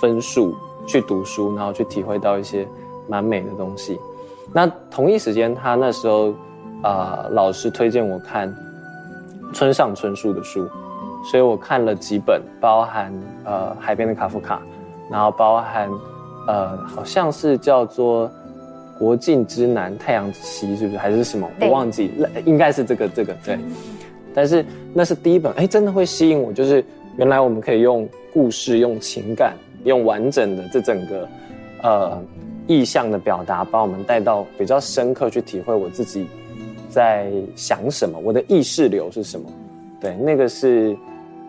[0.00, 0.54] 分数
[0.86, 2.66] 去读书，然后去体会到一些
[3.06, 4.00] 蛮美的东西。
[4.54, 6.30] 那同一时间，他那时候
[6.82, 8.54] 啊、呃，老师推荐我看
[9.52, 10.66] 村上春树的书。
[11.30, 13.10] 所以我看了几本，包含
[13.44, 14.60] 呃海边的卡夫卡，
[15.10, 15.90] 然后包含
[16.46, 18.30] 呃好像是叫做
[18.98, 21.50] 国境之南太阳之西，是不是还是什么？
[21.62, 22.12] 我忘记，
[22.44, 23.58] 应该是这个这个对。
[24.34, 24.62] 但是
[24.92, 26.84] 那是第一本，哎，真的会吸引我，就是
[27.16, 31.28] 原来我们可以用故事、用情感、用完整的这整个
[31.84, 32.22] 呃
[32.66, 36.26] 意象的表达，把我们带到比较深刻去体会我自己
[36.88, 39.50] 在想什么，我的意识流是什么？
[40.00, 40.96] 对，那个是。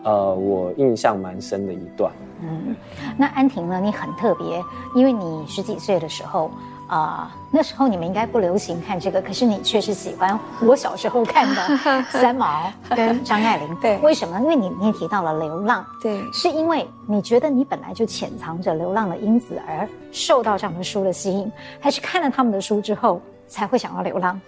[0.02, 2.12] 呃，我印象蛮深的一段。
[2.40, 2.76] 嗯，
[3.18, 3.80] 那安婷呢？
[3.80, 4.62] 你很特别，
[4.94, 6.48] 因为你十几岁的时候，
[6.88, 11.76] 啊、呃，那时候你们应该不流行看这个，可是你却是喜欢我小时候看的
[12.10, 13.76] 三毛跟张爱玲。
[13.82, 14.38] 对，为什么？
[14.40, 24.40] 因为你你也提到了流浪，对，是因为你觉得你本来就潜藏着流浪的因子，而受到这样的书的吸引，还是看了他们的书之后才会想要流浪？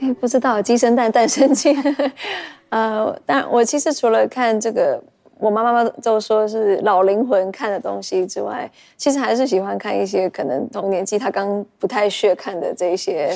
[0.00, 1.74] 哎，不知道鸡生蛋，蛋生鸡。
[2.68, 5.02] 呃，当然，我其实除了看这个，
[5.38, 13.30] 我妈妈都说是老灵魂看的东西之外，其实还是喜欢看一些可能同年纪他刚不太屑看的这些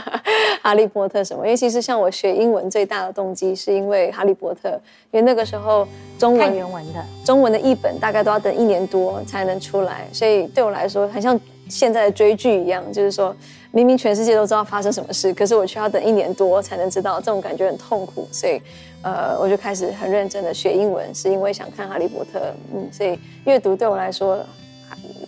[0.62, 1.44] 哈利波特什么。
[1.44, 4.70] 因为其实像我学英文最大的动机是因为哈利波特，
[5.10, 5.86] 因为那个时候
[6.18, 13.34] 中文原文的中文的译本大概都要等一年多才能出来，所以对我来说很像现在的追剧一样，就是说。
[13.74, 18.28] 明明全世界都知道发生什么事，可是我却要等一年多才能知道，这种感觉很痛苦。
[18.30, 18.62] 所以，
[19.02, 22.38] 呃，我就开始很认真的学英文，是因为想看《哈利波特》。
[22.72, 24.38] 嗯，所以阅读对我来说，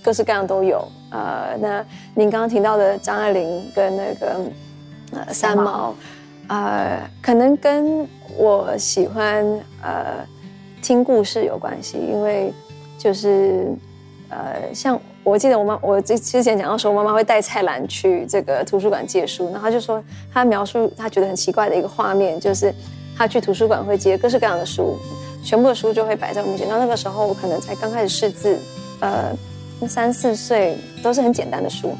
[0.00, 0.86] 各式各样都有。
[1.10, 5.92] 呃，那您刚刚提到的张爱玲跟那个三毛，
[6.46, 9.44] 呃，可能跟我喜欢
[9.82, 10.24] 呃
[10.80, 12.52] 听故事有关系，因为
[12.96, 13.74] 就是
[14.28, 14.96] 呃像。
[15.26, 20.00] 我记得我妈，我之之前讲到说，我妈妈会带菜篮去这个图书馆借书，然后她就说，
[20.32, 22.72] 她描述她觉得很奇怪的一个画面，就是
[23.18, 24.96] 她去图书馆会借各式各样的书，
[25.42, 26.68] 全部的书就会摆在我面前。
[26.68, 28.56] 那那个时候我可能才刚开始识字，
[29.00, 29.36] 呃，
[29.88, 31.90] 三四岁都是很简单的书，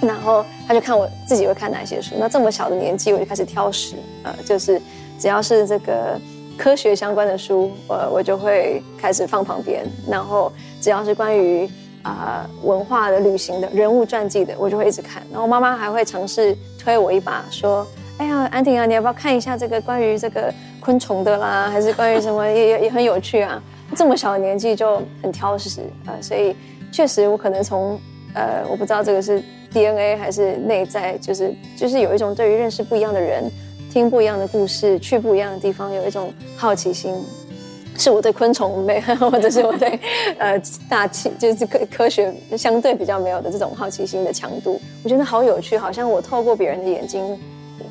[0.00, 2.14] 然后她就看我自己会看哪些书。
[2.16, 4.80] 那这么小的年纪我就开始挑食，呃，就是
[5.18, 6.16] 只要是这个
[6.56, 11.68] 科学相关的书，呃，我就会开始放旁边，然后只要是关于
[12.02, 15.22] 啊、文化的、旅行的、人物传记的，我就会一直看。
[15.30, 17.86] 然后妈妈还会尝试推我一把，说
[18.18, 21.68] ：“哎呀，安婷啊，你要不要看一下这个关于这个昆虫的啦？
[21.70, 23.62] 还是关于什么也也也很有趣啊？”
[23.94, 26.56] 这么小的年纪就很挑食啊、呃，所以
[26.90, 28.00] 确实我可能从
[28.34, 33.50] 呃，我不知道这个是 DNA 还是内在，就是就是有一种对于认识不一样的人、
[33.92, 37.14] 听不一样的故事、去不一样的地方有一种好奇心。
[37.98, 39.98] 是我对昆虫没， 或者是我对
[40.38, 47.38] 呃大气就是科科学相对比较没有的这种好奇心的强度，我觉得好有趣，好像我透过别人的眼睛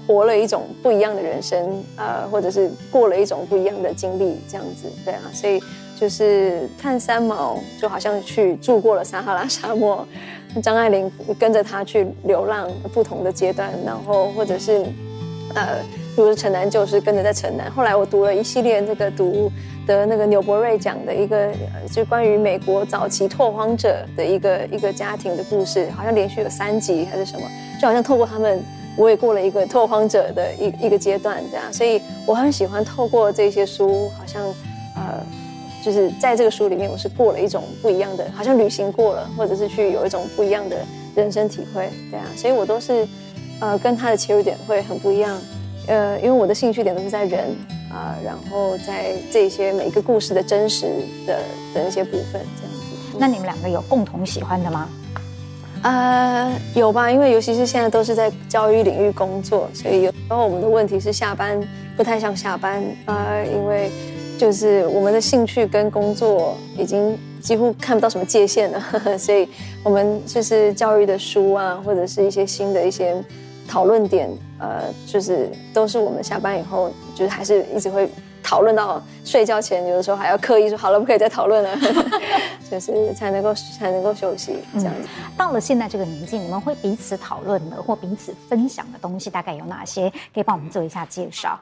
[0.07, 5.61] 活了一种不一样的人生，呃，或者是过了一种不一样的经历，这样子，对啊，所以
[5.97, 10.05] 就是看三毛，就好像去住过了撒哈拉沙漠，
[10.63, 11.09] 张爱玲
[11.39, 14.83] 跟着他去流浪不同的阶段，然后或者是
[15.53, 15.77] 呃，
[16.15, 19.51] 如果是城南旧事跟着在城南，后来我读了一系列这个读。
[19.91, 21.51] 得那个纽伯瑞奖的一个，
[21.91, 27.45] 就关于美国早期拓荒者的一个一个家庭的故事，好像连续有三集还是什么，
[27.79, 28.63] 就好像透过他们，
[28.95, 34.41] 我也过了一个拓荒者的一一个阶段，这样，所以我很喜欢透过这些书，好像
[34.95, 35.23] 呃，
[35.83, 40.77] 就是在这个书里面，我是过了一种不一样的，好像旅行过了，或者是去有一种不一样的
[41.15, 43.07] 人生体会，对啊，所以我都是
[43.59, 45.37] 呃跟他的切入点会很不一样，
[45.87, 47.55] 呃，因为我的兴趣点都是在人。
[47.93, 50.85] 啊、呃，然后在这些每一个故事的真实
[51.27, 51.37] 的
[51.73, 53.17] 的一些部分，这样子。
[53.19, 54.87] 那你们两个有共同喜欢的吗？
[55.83, 61.61] 呃，有吧，因为尤其是现在都是在教育领域工作，所以有时候我们的问题是下班
[61.97, 63.91] 不太像下班，呃，因为
[64.37, 69.45] 就是我们的兴趣跟工作已经几乎看不到什么界限了，呵呵，所以
[69.83, 73.21] 我们就是教育的书啊，或者是一些新的一些。
[73.67, 78.09] 讨论点，呃，就是都是我们下班以后，就是还是一直会
[78.43, 81.77] 讨论到睡觉前，有的时候还要刻意说好了，不可以再讨论了，
[82.69, 85.07] 就是才能够才能够休息这样子。
[85.37, 90.09] 到了现在这个年纪，你们会彼此讨论的或彼此分享的东西大概有哪些？
[90.33, 91.59] 可以帮我们做一下介绍。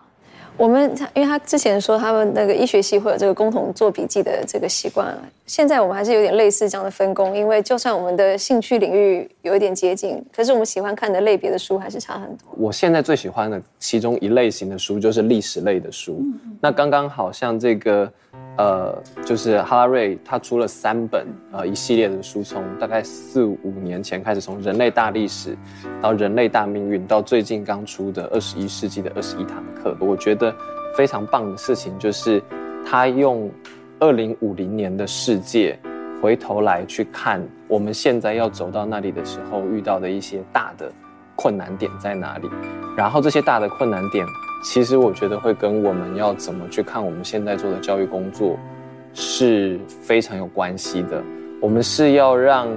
[0.60, 7.34] 我们他，因为他之前说他们那个医学系会有这个共同做笔记的这个习惯，现在我们还是有点类似这样的分工。
[7.34, 12.40] 因为就算我们的兴趣领域有一点接近，可是我们喜欢看的类别的书还是差很多。
[12.58, 16.20] 我现在最喜欢的其中一类型的书就是历史类的书。
[16.20, 18.12] 嗯嗯，那刚刚好像这个。
[18.60, 18.94] 呃，
[19.26, 25.58] 就是哈拉瑞，他出了三本呃一系列的书，从大概四五年前开始，从人类大历史
[26.02, 29.96] 到人类大命运，到最近刚出的二十一世纪的二十一堂课。
[30.02, 30.54] 我觉得
[30.94, 32.44] 非常棒的事情就是，
[32.86, 33.50] 他用
[33.98, 35.80] 二零五零年的世界
[36.22, 40.92] 回头来去看我们现在要走到那里的时候遇到的一些大的
[41.34, 42.50] 困难点在哪里，
[42.98, 44.26] 然后这些大的困难点。
[44.62, 48.58] 其实我觉得会跟我们要怎么去看我们现在做的教育工作
[49.14, 51.24] 是非常有关系的。
[51.62, 52.68] 我们是要让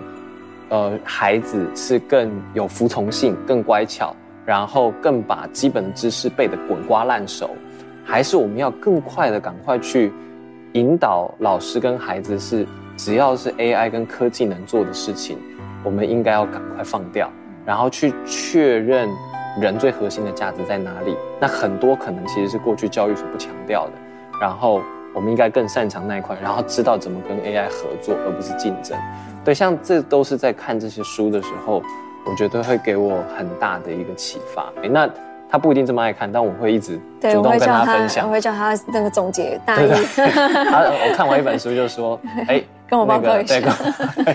[0.68, 4.14] 呃孩子是更有服从性、更乖巧，
[4.46, 7.50] 然后更把基本的知识背得滚瓜烂熟，
[8.04, 10.12] 还是我们要更快的赶快去
[10.74, 12.64] 引导老师跟孩子是
[12.96, 15.36] 只要是 AI 跟科技能做的事情，
[15.82, 17.28] 我们应该要赶快放掉，
[17.66, 19.08] 然后去确认。
[19.60, 21.16] 人最核心的价值在哪里？
[21.40, 23.92] 那很多可能其实是过去教育所不强调的，
[24.40, 24.80] 然后
[25.14, 28.98] 我们应该更擅长那一块，然后知道怎么跟 AI 合作，而不是竞争。
[29.44, 31.82] 对，像这都是在看这些书的时候，
[32.24, 34.72] 我觉得会给我很大的一个启发。
[34.82, 35.08] 诶，那
[35.52, 38.26] 他不一定这么爱看，但我会一直主动跟他分享。
[38.26, 39.88] 我会叫他那个总结大意。
[40.16, 42.62] 他 我看完一本书就说：“哎。”
[42.92, 43.56] 跟我报告一下，
[44.18, 44.34] 那个、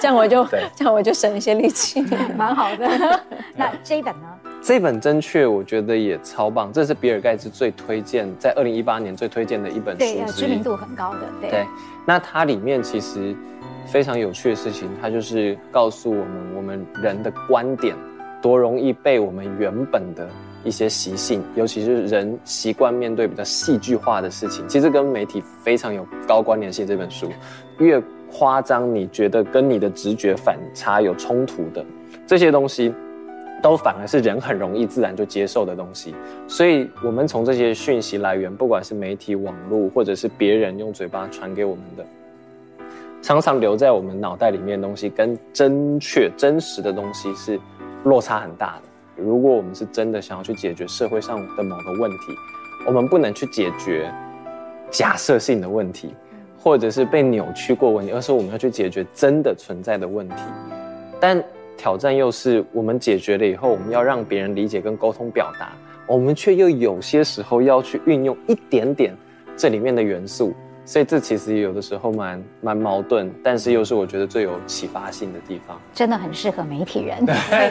[0.00, 2.02] 这样我就这样我就省一些力气，
[2.34, 2.88] 蛮好的。
[3.54, 4.26] 那这一本呢？
[4.62, 6.72] 这本真确，我觉得也超棒。
[6.72, 11.20] 这是比尔盖茨最推荐，在二零一八年最推荐的一本书，对，知名度很高的。
[11.38, 11.66] 对，对，
[12.06, 13.36] 那它里面其实
[13.86, 17.94] 非常有趣的事情，它就是告诉我们，我们人的观点
[18.40, 20.28] 多容易被我们原本的。
[20.62, 26.86] 一些习性，尤其是人习惯面对比较戏剧化的事情，其实跟媒体非常有高关联性。
[26.86, 27.30] 这本书
[27.78, 27.98] 越
[28.30, 31.82] 夸张，你觉得跟你的直觉反差有冲突的
[32.26, 32.92] 这些东西，
[33.62, 36.14] 都反而是人很容易自然就接受的东西。
[36.46, 42.04] 所以，我们从这些讯息来源，不管是媒体、网络，或者是别人用嘴巴传给我们的，
[43.22, 47.58] 常常留在我们脑袋里面的东西，跟真确、真实的东西是
[48.04, 49.22] 落差很大的。
[49.22, 52.34] 如果我们是真的想要去解决社会上的某个问题，
[52.86, 54.10] 我们不能去解决
[54.90, 56.14] 假设性的问题，
[56.58, 60.36] 或者是被扭曲过问题，而是我们要去解决真的存在的问题。
[61.20, 61.42] 但
[61.76, 65.72] 挑战又是，我们解决了以后，我们要让别人理解跟沟通表达，
[66.06, 69.14] 我们却又有些时候要去运用一点点
[69.56, 70.54] 这里面的元素。
[70.90, 75.80] 所以这其实有的时候蛮蛮矛盾，但是又是我觉得最有启发性的地方。
[75.94, 77.24] 真的很适合媒体人，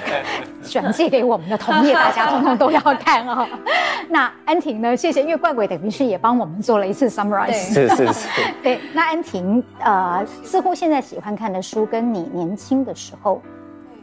[0.64, 3.46] 转寄给我们的同业， 大家通通都要看哦。
[4.08, 4.96] 那安婷呢？
[4.96, 7.74] 谢谢，因为怪鬼等于是也帮我们做了一次 summarize。
[7.74, 8.28] 是是是。
[8.64, 13.42] 对，那安婷呃，似乎现在喜欢看的书跟你年轻的时候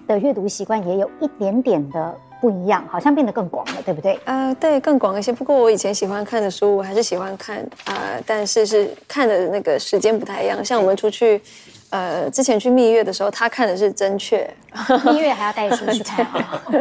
[0.07, 2.14] 的阅读习惯也有一点点的。
[2.46, 4.16] 不一样，好像变得更广了，对不对？
[4.24, 5.32] 呃，对，更广一些。
[5.32, 10.64] 不过我以前喜欢看的书，我还是喜欢看啊、呃，但是是看的那个时间不太一样。
[10.64, 11.42] 像我们出去，
[11.90, 14.48] 呃，之前去蜜月的时候，他看的是真确，
[15.11, 16.24] 蜜月还要带书去看，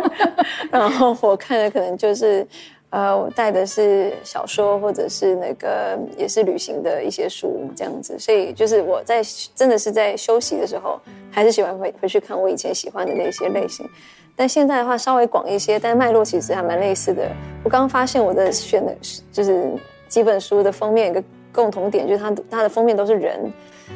[0.70, 2.46] 然后我看的可能就是，
[2.92, 8.20] 呃，我带的是小说或者是那个也是旅行的一些书这样子。
[8.20, 9.24] 所以就是我在
[9.56, 11.02] 真的是在休息的时候，
[11.32, 13.90] 还是喜欢回回去看我以前喜欢的那些类型。
[14.36, 17.24] 但现在的话稍微广一些，但脉络其实还蛮类似的。
[17.64, 18.96] 我刚刚发现我的选的
[19.32, 19.72] 就是
[20.08, 23.52] 几本书的封面有一个共同点，就是它它的封面都是人，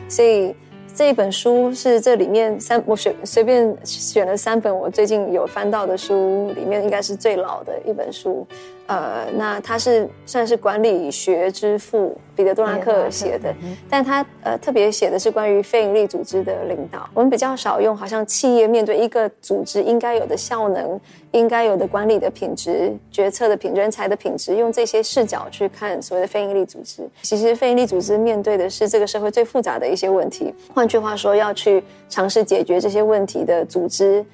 [0.08, 0.56] 所以
[0.96, 8.48] 这一本书是这里面三我选随便选了三本我最近有翻到的书里面应该是最老的一本书。
[8.90, 13.54] 呃，那他是算是管理学之父彼得·杜拉克写的，
[13.88, 17.08] 但他呃特别写的是关于非营利组织的领导。
[17.14, 21.00] 我们比较少用，好像企业面对一个组织应该有的效能、
[21.34, 27.08] 应该有的管理的品质、决策的品、人才的品质，用这些视角去看所谓的非营利组织。
[27.22, 30.52] 其实非营利组织面对的是这个社会最复杂的一些问题。
[30.74, 34.26] 换句话说，要去尝试解决这些问题的组织。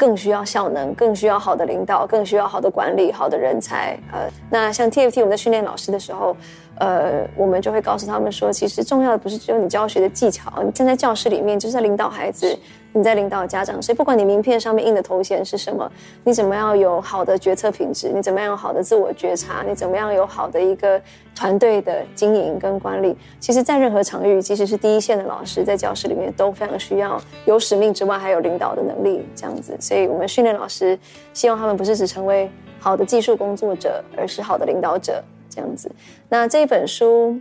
[0.00, 3.98] 更需要效能，更需要好的领导，更需要好的管理，好的人才。
[4.10, 6.34] 呃，那像 TFT 我们在训练老师的时候，
[6.80, 12.58] 呃，我们就会告诉他们说，其实重要的不是只有你教学的技巧，你站在教室里面就是在领导孩子，
[12.94, 15.92] 你在领导家长，所以不管你名片上面印的头衔是什么，
[16.24, 20.98] 你怎么样有好的决策品质，你怎么样有好的自我觉察，你怎么样有好的一个
[21.34, 29.76] 团队的经营跟管理，其实，在任何场域，即使是第一线的老师，在教室里面都非常需要有使命之外，还有领导的能力，这样子。
[29.78, 30.98] 所以我们训练老师，
[31.34, 35.22] 希望他们不是只成为好的技术工作者，而是好的领导者，
[35.60, 35.90] 样子。
[36.28, 37.38] 那这一本书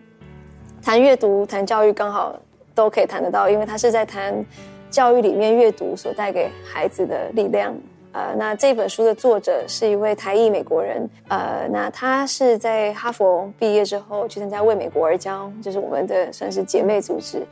[0.83, 2.39] 谈阅读、谈教育，刚好
[2.75, 4.45] 都可以谈得到，因为他是在谈。
[4.91, 7.71] 教育里面阅读所带给孩子的力量，
[8.11, 17.45] 呃，那这本书的作者是一位台裔美国人，呃，那他是在哈佛毕业之后去参加为美国而教，就是我们的算是姐妹组织，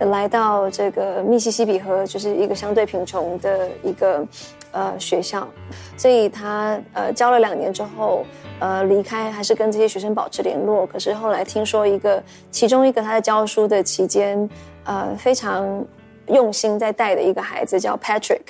[0.00, 4.26] 来到这个密西西比河，就是一个相对贫穷的一个
[4.72, 5.48] 呃学校，
[5.96, 8.24] 所以他呃教了两年之后，
[8.58, 14.48] 呃离开还是跟这些学生保持联络，可是后来听说一个其中一个他在教书的期间，
[14.84, 15.84] 呃非常。
[16.26, 18.42] 用心在带的一个孩子叫 Patrick，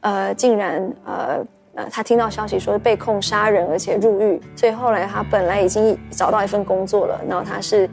[0.00, 7.88] 呃，竟然呃呃，他听到消息说被控杀人，而且入狱，所以后来他本来已经找到一份工作了，然后他是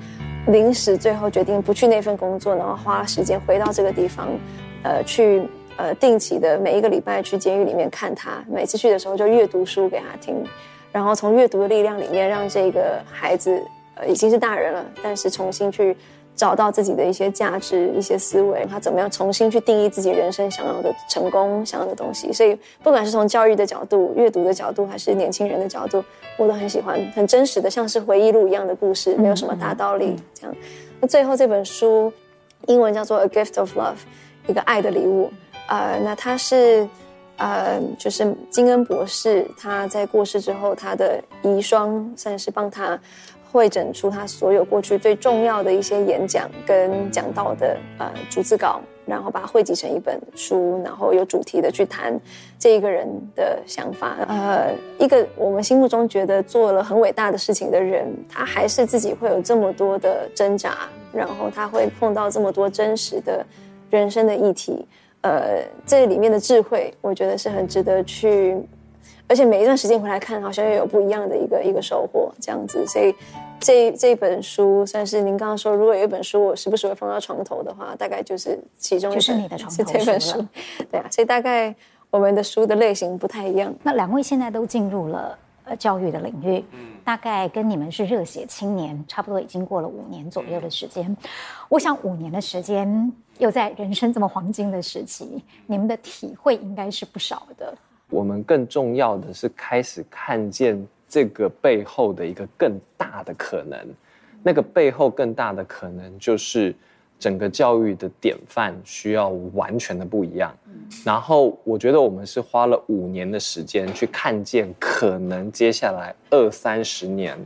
[0.48, 4.28] 临时最后决定不去那份工作，然后花时间回到这个地方，
[4.82, 10.36] 呃，去呃定期的每一个礼拜去监狱里面看他，每次去的时候就阅读书给他听，
[10.92, 13.62] 然后从阅读的力量里面让这个孩子
[13.96, 15.96] 呃已经是大人了，但是重新去。
[16.38, 22.30] 找到自己的一些价值、一些思维，他怎么样重新去定义自己人生想要的成功、想要的东西？
[22.34, 22.54] 所以，
[22.84, 26.04] 不管是从教育的角度、阅读的角度，还是年轻人的角度，
[26.38, 30.14] 我都很喜欢，很真实的，像是回忆录一样的故事，没有什么大道理。
[30.34, 30.54] 这样，
[31.00, 32.12] 那最后这本书
[32.68, 33.94] 英文叫做《A Gift of Love》，
[34.48, 35.32] 一个爱的礼物。
[35.68, 36.88] 呃，那他是
[37.38, 43.00] 呃，就是金恩博士他在过世之后，他的遗孀算是帮他。
[43.52, 52.20] 汇整出他所有过去最重要的一些演讲跟讲道的呃逐字稿，然后把它汇集成一本书，然后有主题的去谈
[52.60, 54.18] 这一个人的想法。
[54.28, 60.80] 呃，一个我们心目中觉得做了很伟大的事情的人，他还是自己会有这么多的挣扎，
[61.14, 63.46] 然后他会碰到这么多真实的
[63.90, 64.86] 人生的议题。
[65.26, 68.56] 呃，这里面的智慧，我觉得是很值得去。
[69.28, 72.86] 而且每一段时间回来看，好像又有不一样的一个一个收获，这样子。
[72.86, 73.12] 所以
[73.60, 80.46] 这这本书算是您刚刚说，如果有一本书我时不时会放到床头的话，大概就是其中一本就是你的床头书这本书。
[80.92, 81.74] 对啊，所以大概
[82.12, 83.74] 我们的书的类型不太一样。
[83.82, 86.64] 那两位现在都进入了呃教育的领域，
[87.04, 91.18] 大概跟你们是热血青年，差不多已经过了五年左右的时间。
[91.68, 97.78] 我想五年的时间，又在人生这么黄金的时期，你们的体会应该是不少的。
[98.10, 103.80] 我们更重要的是开始看见这个背后的一个更大的可能，
[104.44, 106.74] 那个背后更大的可能就是
[107.20, 110.56] 整个教育的典范需要完全的不一样。
[111.04, 117.38] 然后我觉得我们是花了五年的时间去看见可能接下来二三十年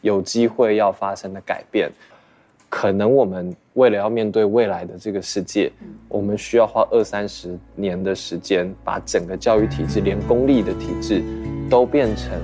[0.00, 1.90] 有机会要发生的改变。
[2.70, 5.72] 可能我们为了要面对未来的这个世界，
[6.06, 11.22] 我们需要花二三十年的时间，把整个教育体制，连公立的体制，
[11.70, 12.34] 都变成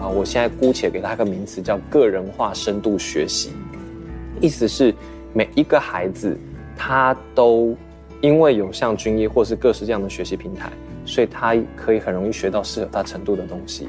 [0.00, 3.50] 啊，我现在姑且给它个名词叫个人化深度学习。
[4.40, 4.94] 意思是
[5.32, 6.38] 每一个孩子，
[6.76, 7.76] 他都
[8.20, 10.70] 因为有像军医或是各式这样的学习平台，
[11.04, 13.88] 所以他可以很容易学到适合他程度的东西。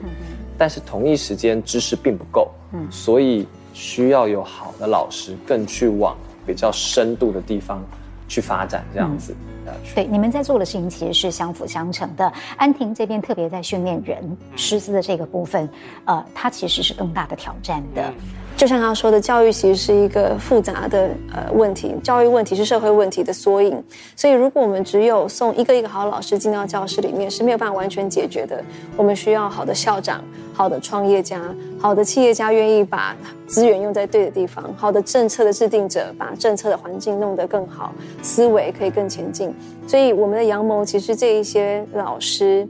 [0.57, 2.49] 但是同一时间，知识并不够，
[2.89, 3.45] 所以。
[3.73, 6.15] 需要有好的老师，更去往
[6.45, 7.83] 比较深度的地方
[8.27, 9.35] 去发展，这样子。
[9.65, 12.31] 嗯、对，你们在做的事情其实是相辅相成的。
[12.57, 15.69] 安婷这边特别在训练人师资的这个部分，
[16.05, 18.03] 呃，它其实是更大的挑战的。
[18.07, 18.13] 嗯
[18.55, 23.83] 就像他说的，教育其实是一个复杂的呃问题，教育问题是社会问题的缩影。
[24.15, 28.63] 所以，如果我们只有送一个一个好老师进到教室里面，是没有办法完全解决的。
[28.95, 30.23] 我们需要好的校长、
[30.53, 31.41] 好的创业家、
[31.77, 33.13] 好的企业家，愿意把
[33.47, 39.53] 资源用在对的地方；好的政策的制定者，把政策的环境弄得更好，思维可以更前进。
[39.85, 42.65] 所以，我们的阳谋其实这一些老师。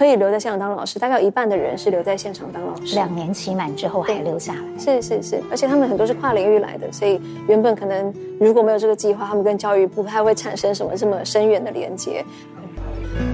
[0.00, 2.94] 可以留在现场当老师，大概有一半的人是留在现场当老师。
[2.94, 12.24] 两年期满之后还留下来，是是是，而且他们很多是跨领域来的，所以原本可能如果没有这个计划，他们跟教育不太会产生什么这么深远的连接。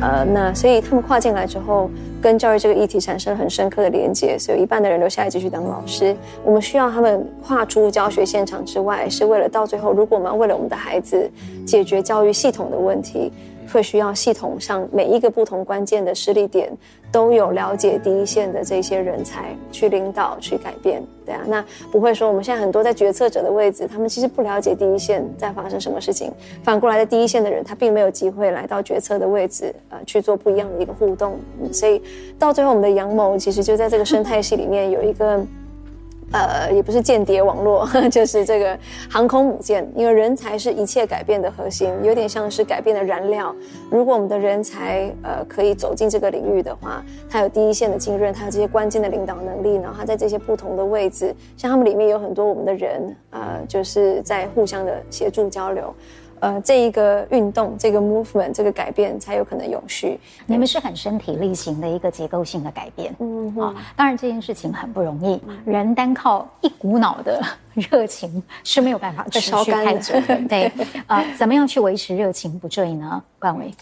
[0.00, 1.88] 呃，那所以他们跨进来之后，
[2.20, 6.16] 跟教育这个议题产生了很深刻的连接，所以一半的人留下来继续当老师。
[6.42, 11.30] 我们需要他们跨出教学现场之外，是为了到最后，如果我们要为了我们的孩子
[11.64, 13.30] 解决教育系统的问题。
[13.76, 16.72] 会需要系统上每一个不同关键的势力点
[17.12, 21.62] 都有了解第一线的这些人才去领导去改变，对啊，那
[21.92, 26.32] 不会说我们现在很多在决策者的位置，他们其实不了解第一线在发生什么事情，
[26.64, 32.00] 反过来的第一线的人他并没有机会来到决策的位置，呃，去做不一样的一个互动，嗯，所以
[32.38, 35.44] 到最后我们的阳谋其实就在这个生态系里面有一个。
[36.32, 39.88] 呃，也不是间谍网络， 就是这个航空母舰。
[39.94, 43.54] 因为人才是一切改变的核心，有点像是改变的燃料。
[43.90, 55.94] 如果我们的人才呃可以走进这个领域的话，他有第一线的经验，他有这些关键的领导能力，然后他在这些不同的位置，像他们里面有很多我们的人，呃，就是在互相的协助交流。
[56.40, 60.18] 呃，这一个运动，这个 movement，这个改变才有可能永续。
[60.44, 67.42] 你们是很身体力行的一个结构性的改变，嗯啊，当然这件事情很不容易，人单靠一股脑的
[67.74, 70.36] 热情是没有办法持续太久 的。
[70.48, 70.70] 对，
[71.06, 73.22] 呃，怎么样去维持热情不坠呢？
[73.38, 73.72] 冠伟，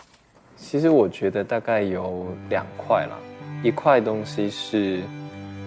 [0.57, 3.17] 其实我觉得大概有两块啦，
[3.63, 5.01] 一块东西是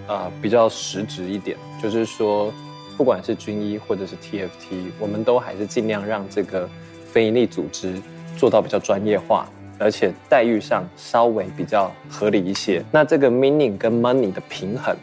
[0.06, 2.52] 啊、呃、比较实质一点，就是说。
[2.98, 6.68] 不管是军医或者是 TFT，我们都还是尽量让这个
[7.06, 7.94] 非营利组织
[8.36, 12.84] 做到比较专业化，而且待遇上稍微比较合理一些。
[12.90, 14.96] 那这个 meaning 跟 money 的平衡，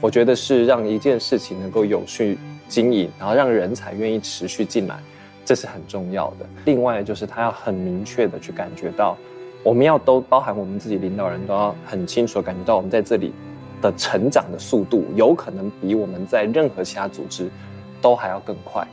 [0.00, 2.38] 我觉得是让一件事情能够有序
[2.68, 4.98] 经营，然后让人才愿意持续进来，
[5.44, 6.46] 这是很重要的。
[6.64, 9.14] 另外就是他要很明确的去感觉到，
[9.62, 13.30] 我们要都包含我们自己领导人都要很清楚的感觉到，我们在这里。
[13.82, 17.50] 的成长的速度有可能比我们在任何其他组织
[18.00, 18.86] 都还要更快。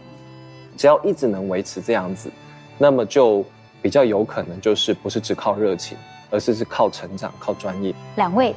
[0.75, 2.29] 只要一直能维持这样子，
[2.77, 3.45] 那么就
[3.81, 5.97] 比较有可能就是不是只靠热情，
[6.31, 7.93] 而是是靠成长、靠专业。
[8.15, 8.55] 两位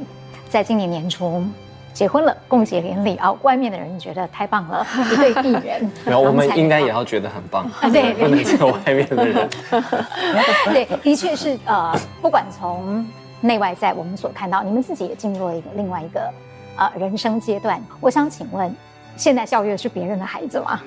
[0.48, 1.44] 在今年年初
[1.92, 3.30] 结婚了，共结连理啊！
[3.42, 5.90] 外面的人觉得太棒了， 一对艺人。
[6.04, 9.48] 然后我们应该也要觉得很棒，对， 不能只有外面的人。
[10.72, 13.06] 对，的确是呃，不管从。
[13.42, 16.32] 内外在，我们所看到，你们自己也进入了一个另外一个
[16.76, 17.82] 呃人生阶段。
[18.00, 18.74] 我想请问，
[19.16, 20.80] 现在教育是别人的孩子吗？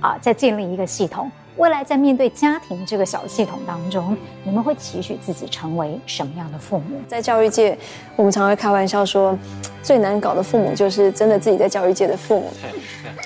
[0.00, 7.00] 啊，在建立一个系统，未来在面对家庭这个小系统当中，你们会期许自己成为什么样的父母？
[7.08, 7.76] 在教育界，
[8.14, 9.36] 我们常会开玩笑说，
[9.82, 12.50] 最难搞的父母就是真的自己在教育界的父母，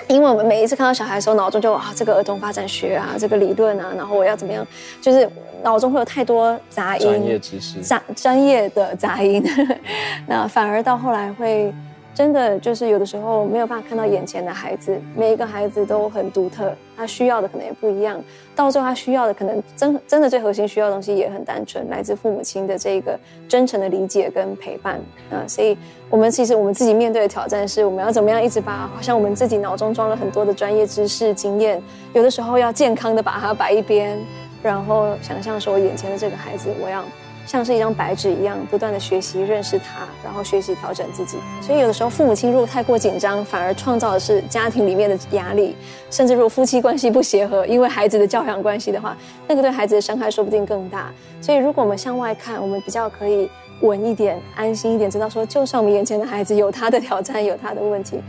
[0.09, 4.67] 因为我们每一次看到小孩的时候，脑中就啊，这个儿童发展学啊，这个理论啊，然后我要怎么样，
[5.01, 5.29] 就是。
[5.63, 9.45] 脑中会有太多杂音，专业知识，杂专业的杂音，
[10.27, 11.71] 那反而到后来会
[12.15, 18.23] 真的就是有的时候没有办法看到眼前的孩子，每一个孩子都很独特，他需要的可能也不一样，
[18.55, 25.77] 到最后他需要的可能真真的最核心需要的东西也很单纯，来自父母亲的这个真诚的理解跟陪伴啊，所以
[26.11, 31.83] 我们其实我们自己面对的挑战是，我们要怎么样一直把好像我们自己脑中装了很多的专业知识经验，
[32.13, 34.19] 有的时候要健康的把它摆一边。
[34.63, 37.03] 然后想象说，眼前的这个孩子，我要
[37.51, 41.37] 像是一张白纸一样，不断的学习认识他，然后学习调整自己。
[41.61, 45.75] 所以有的时候，父母亲如果太过紧张，反而创造的是家庭里面的压力。
[46.13, 49.17] 甚至如果夫妻关系不协和，因为孩子的教养关系的话，
[49.49, 51.13] 那个对孩子的伤害说不定更大。
[51.41, 58.21] 所以如果我们向外看，我们比较可以稳一点、安心一点，知道说，就算我们眼前的孩子有他的挑战，有他的问题。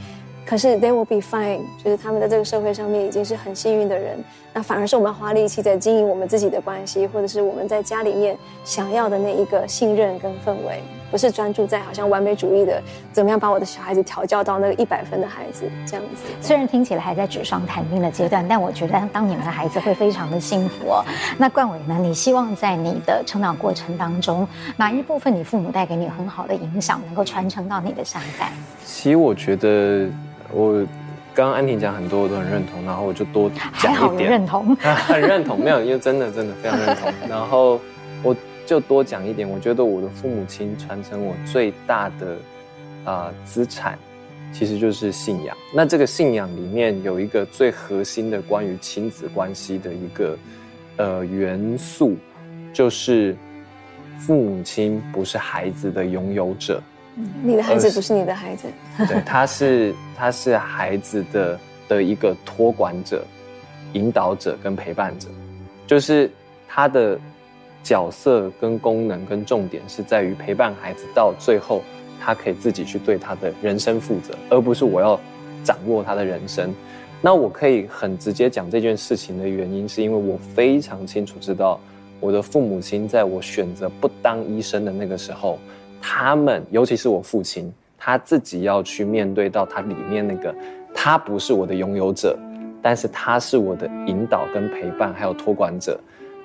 [0.45, 4.17] 可是 they will be fine，就是他们在这个社会上面已经是很幸运的人，
[4.53, 8.35] 那反而是我们花力气在经营我们自己的关系，或者是我们在家里面
[8.65, 12.81] 想要的那一个信任跟氛围，不是专注在好像完美主义的
[13.13, 16.23] 怎么样把我的小孩子调教到那个一百分的孩子这样子。
[16.41, 21.05] 虽然听起来还在纸上谈兵的阶段，但我觉得当你们的孩子会非常的幸福哦。
[21.37, 21.97] 那冠伟呢？
[22.01, 28.51] 你希望在你的成长过程当中，哪一部分你父母带给你很好的影响，能够传承到你的下一代？
[28.83, 30.09] 其实我觉得。
[30.53, 30.85] 我
[31.33, 33.49] 刚刚安婷讲很多我都很认同，然后我就多
[33.81, 34.29] 讲一点。
[34.29, 37.11] 认同，很认同，没有，因为真的真的非常认同。
[37.29, 37.79] 然后
[38.21, 38.35] 我
[38.65, 42.33] 就多讲一点，我觉得我的父母亲传承我最大的
[43.05, 43.97] 啊、呃、资产，
[44.53, 45.55] 其实就是信仰。
[45.73, 50.37] 那这个信仰里面有一个最核心的关于亲子关系的一个
[50.97, 52.17] 呃元素，
[52.73, 53.35] 就是
[54.19, 56.81] 父母亲不是孩子的拥有者。
[57.43, 58.67] 你的孩子不是你的孩子，
[59.07, 61.59] 对，他是他是孩子的
[61.89, 63.25] 的一个托管者、
[63.93, 65.27] 引导者跟陪伴者，
[65.85, 66.31] 就是
[66.69, 67.19] 他的
[67.83, 71.81] 角色跟功能跟重点是在于陪伴孩子到最后，
[72.21, 75.19] 他可以自己去对他的人生负责，而不是我要
[75.65, 76.73] 掌握他的人生。
[77.21, 81.77] 那我可以很直接讲这件事情的原因，是因为我非常清楚知道
[82.21, 85.59] 我的父母亲在我选择不当医生的那个时候。
[86.01, 90.53] 他们，尤其是我父亲，他自己要去面对到他里面那个，
[90.93, 92.37] 他不是我的拥有者，
[92.81, 95.99] 但是他是我的引导跟陪伴，还有托管者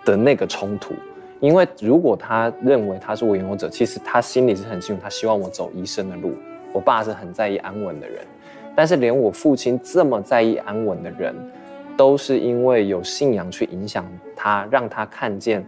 [0.05, 0.95] 的那个冲突。
[1.41, 6.33] 因为如果他认为他是我拥有者，其实他心里是很清楚，他希望我走医生的路。
[6.73, 8.19] 我爸是很在意安稳的人，
[8.75, 11.35] 但是连我父亲这么在意安稳的人，
[11.97, 15.65] 都是因为有信仰去影响他，让他看见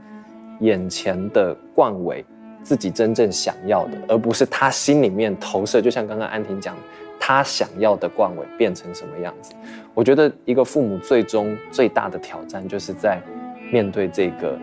[0.60, 2.24] 眼前的冠伟
[2.62, 5.80] 自己真正想要的，而不是他心里面投射。
[5.80, 6.76] 就像刚刚安婷讲，
[7.18, 9.52] 他想要的冠伟变成什么样子？
[9.94, 13.20] 我觉得一个父母最终最大的挑战，就是在
[13.70, 14.58] 面对这个。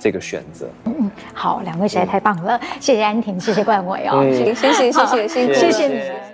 [0.00, 6.27] 这个选择，嗯，好，两位实在太棒了，嗯、谢谢安婷，谢谢冠伟哦，谢，谢谢，谢谢，辛苦，谢谢你们。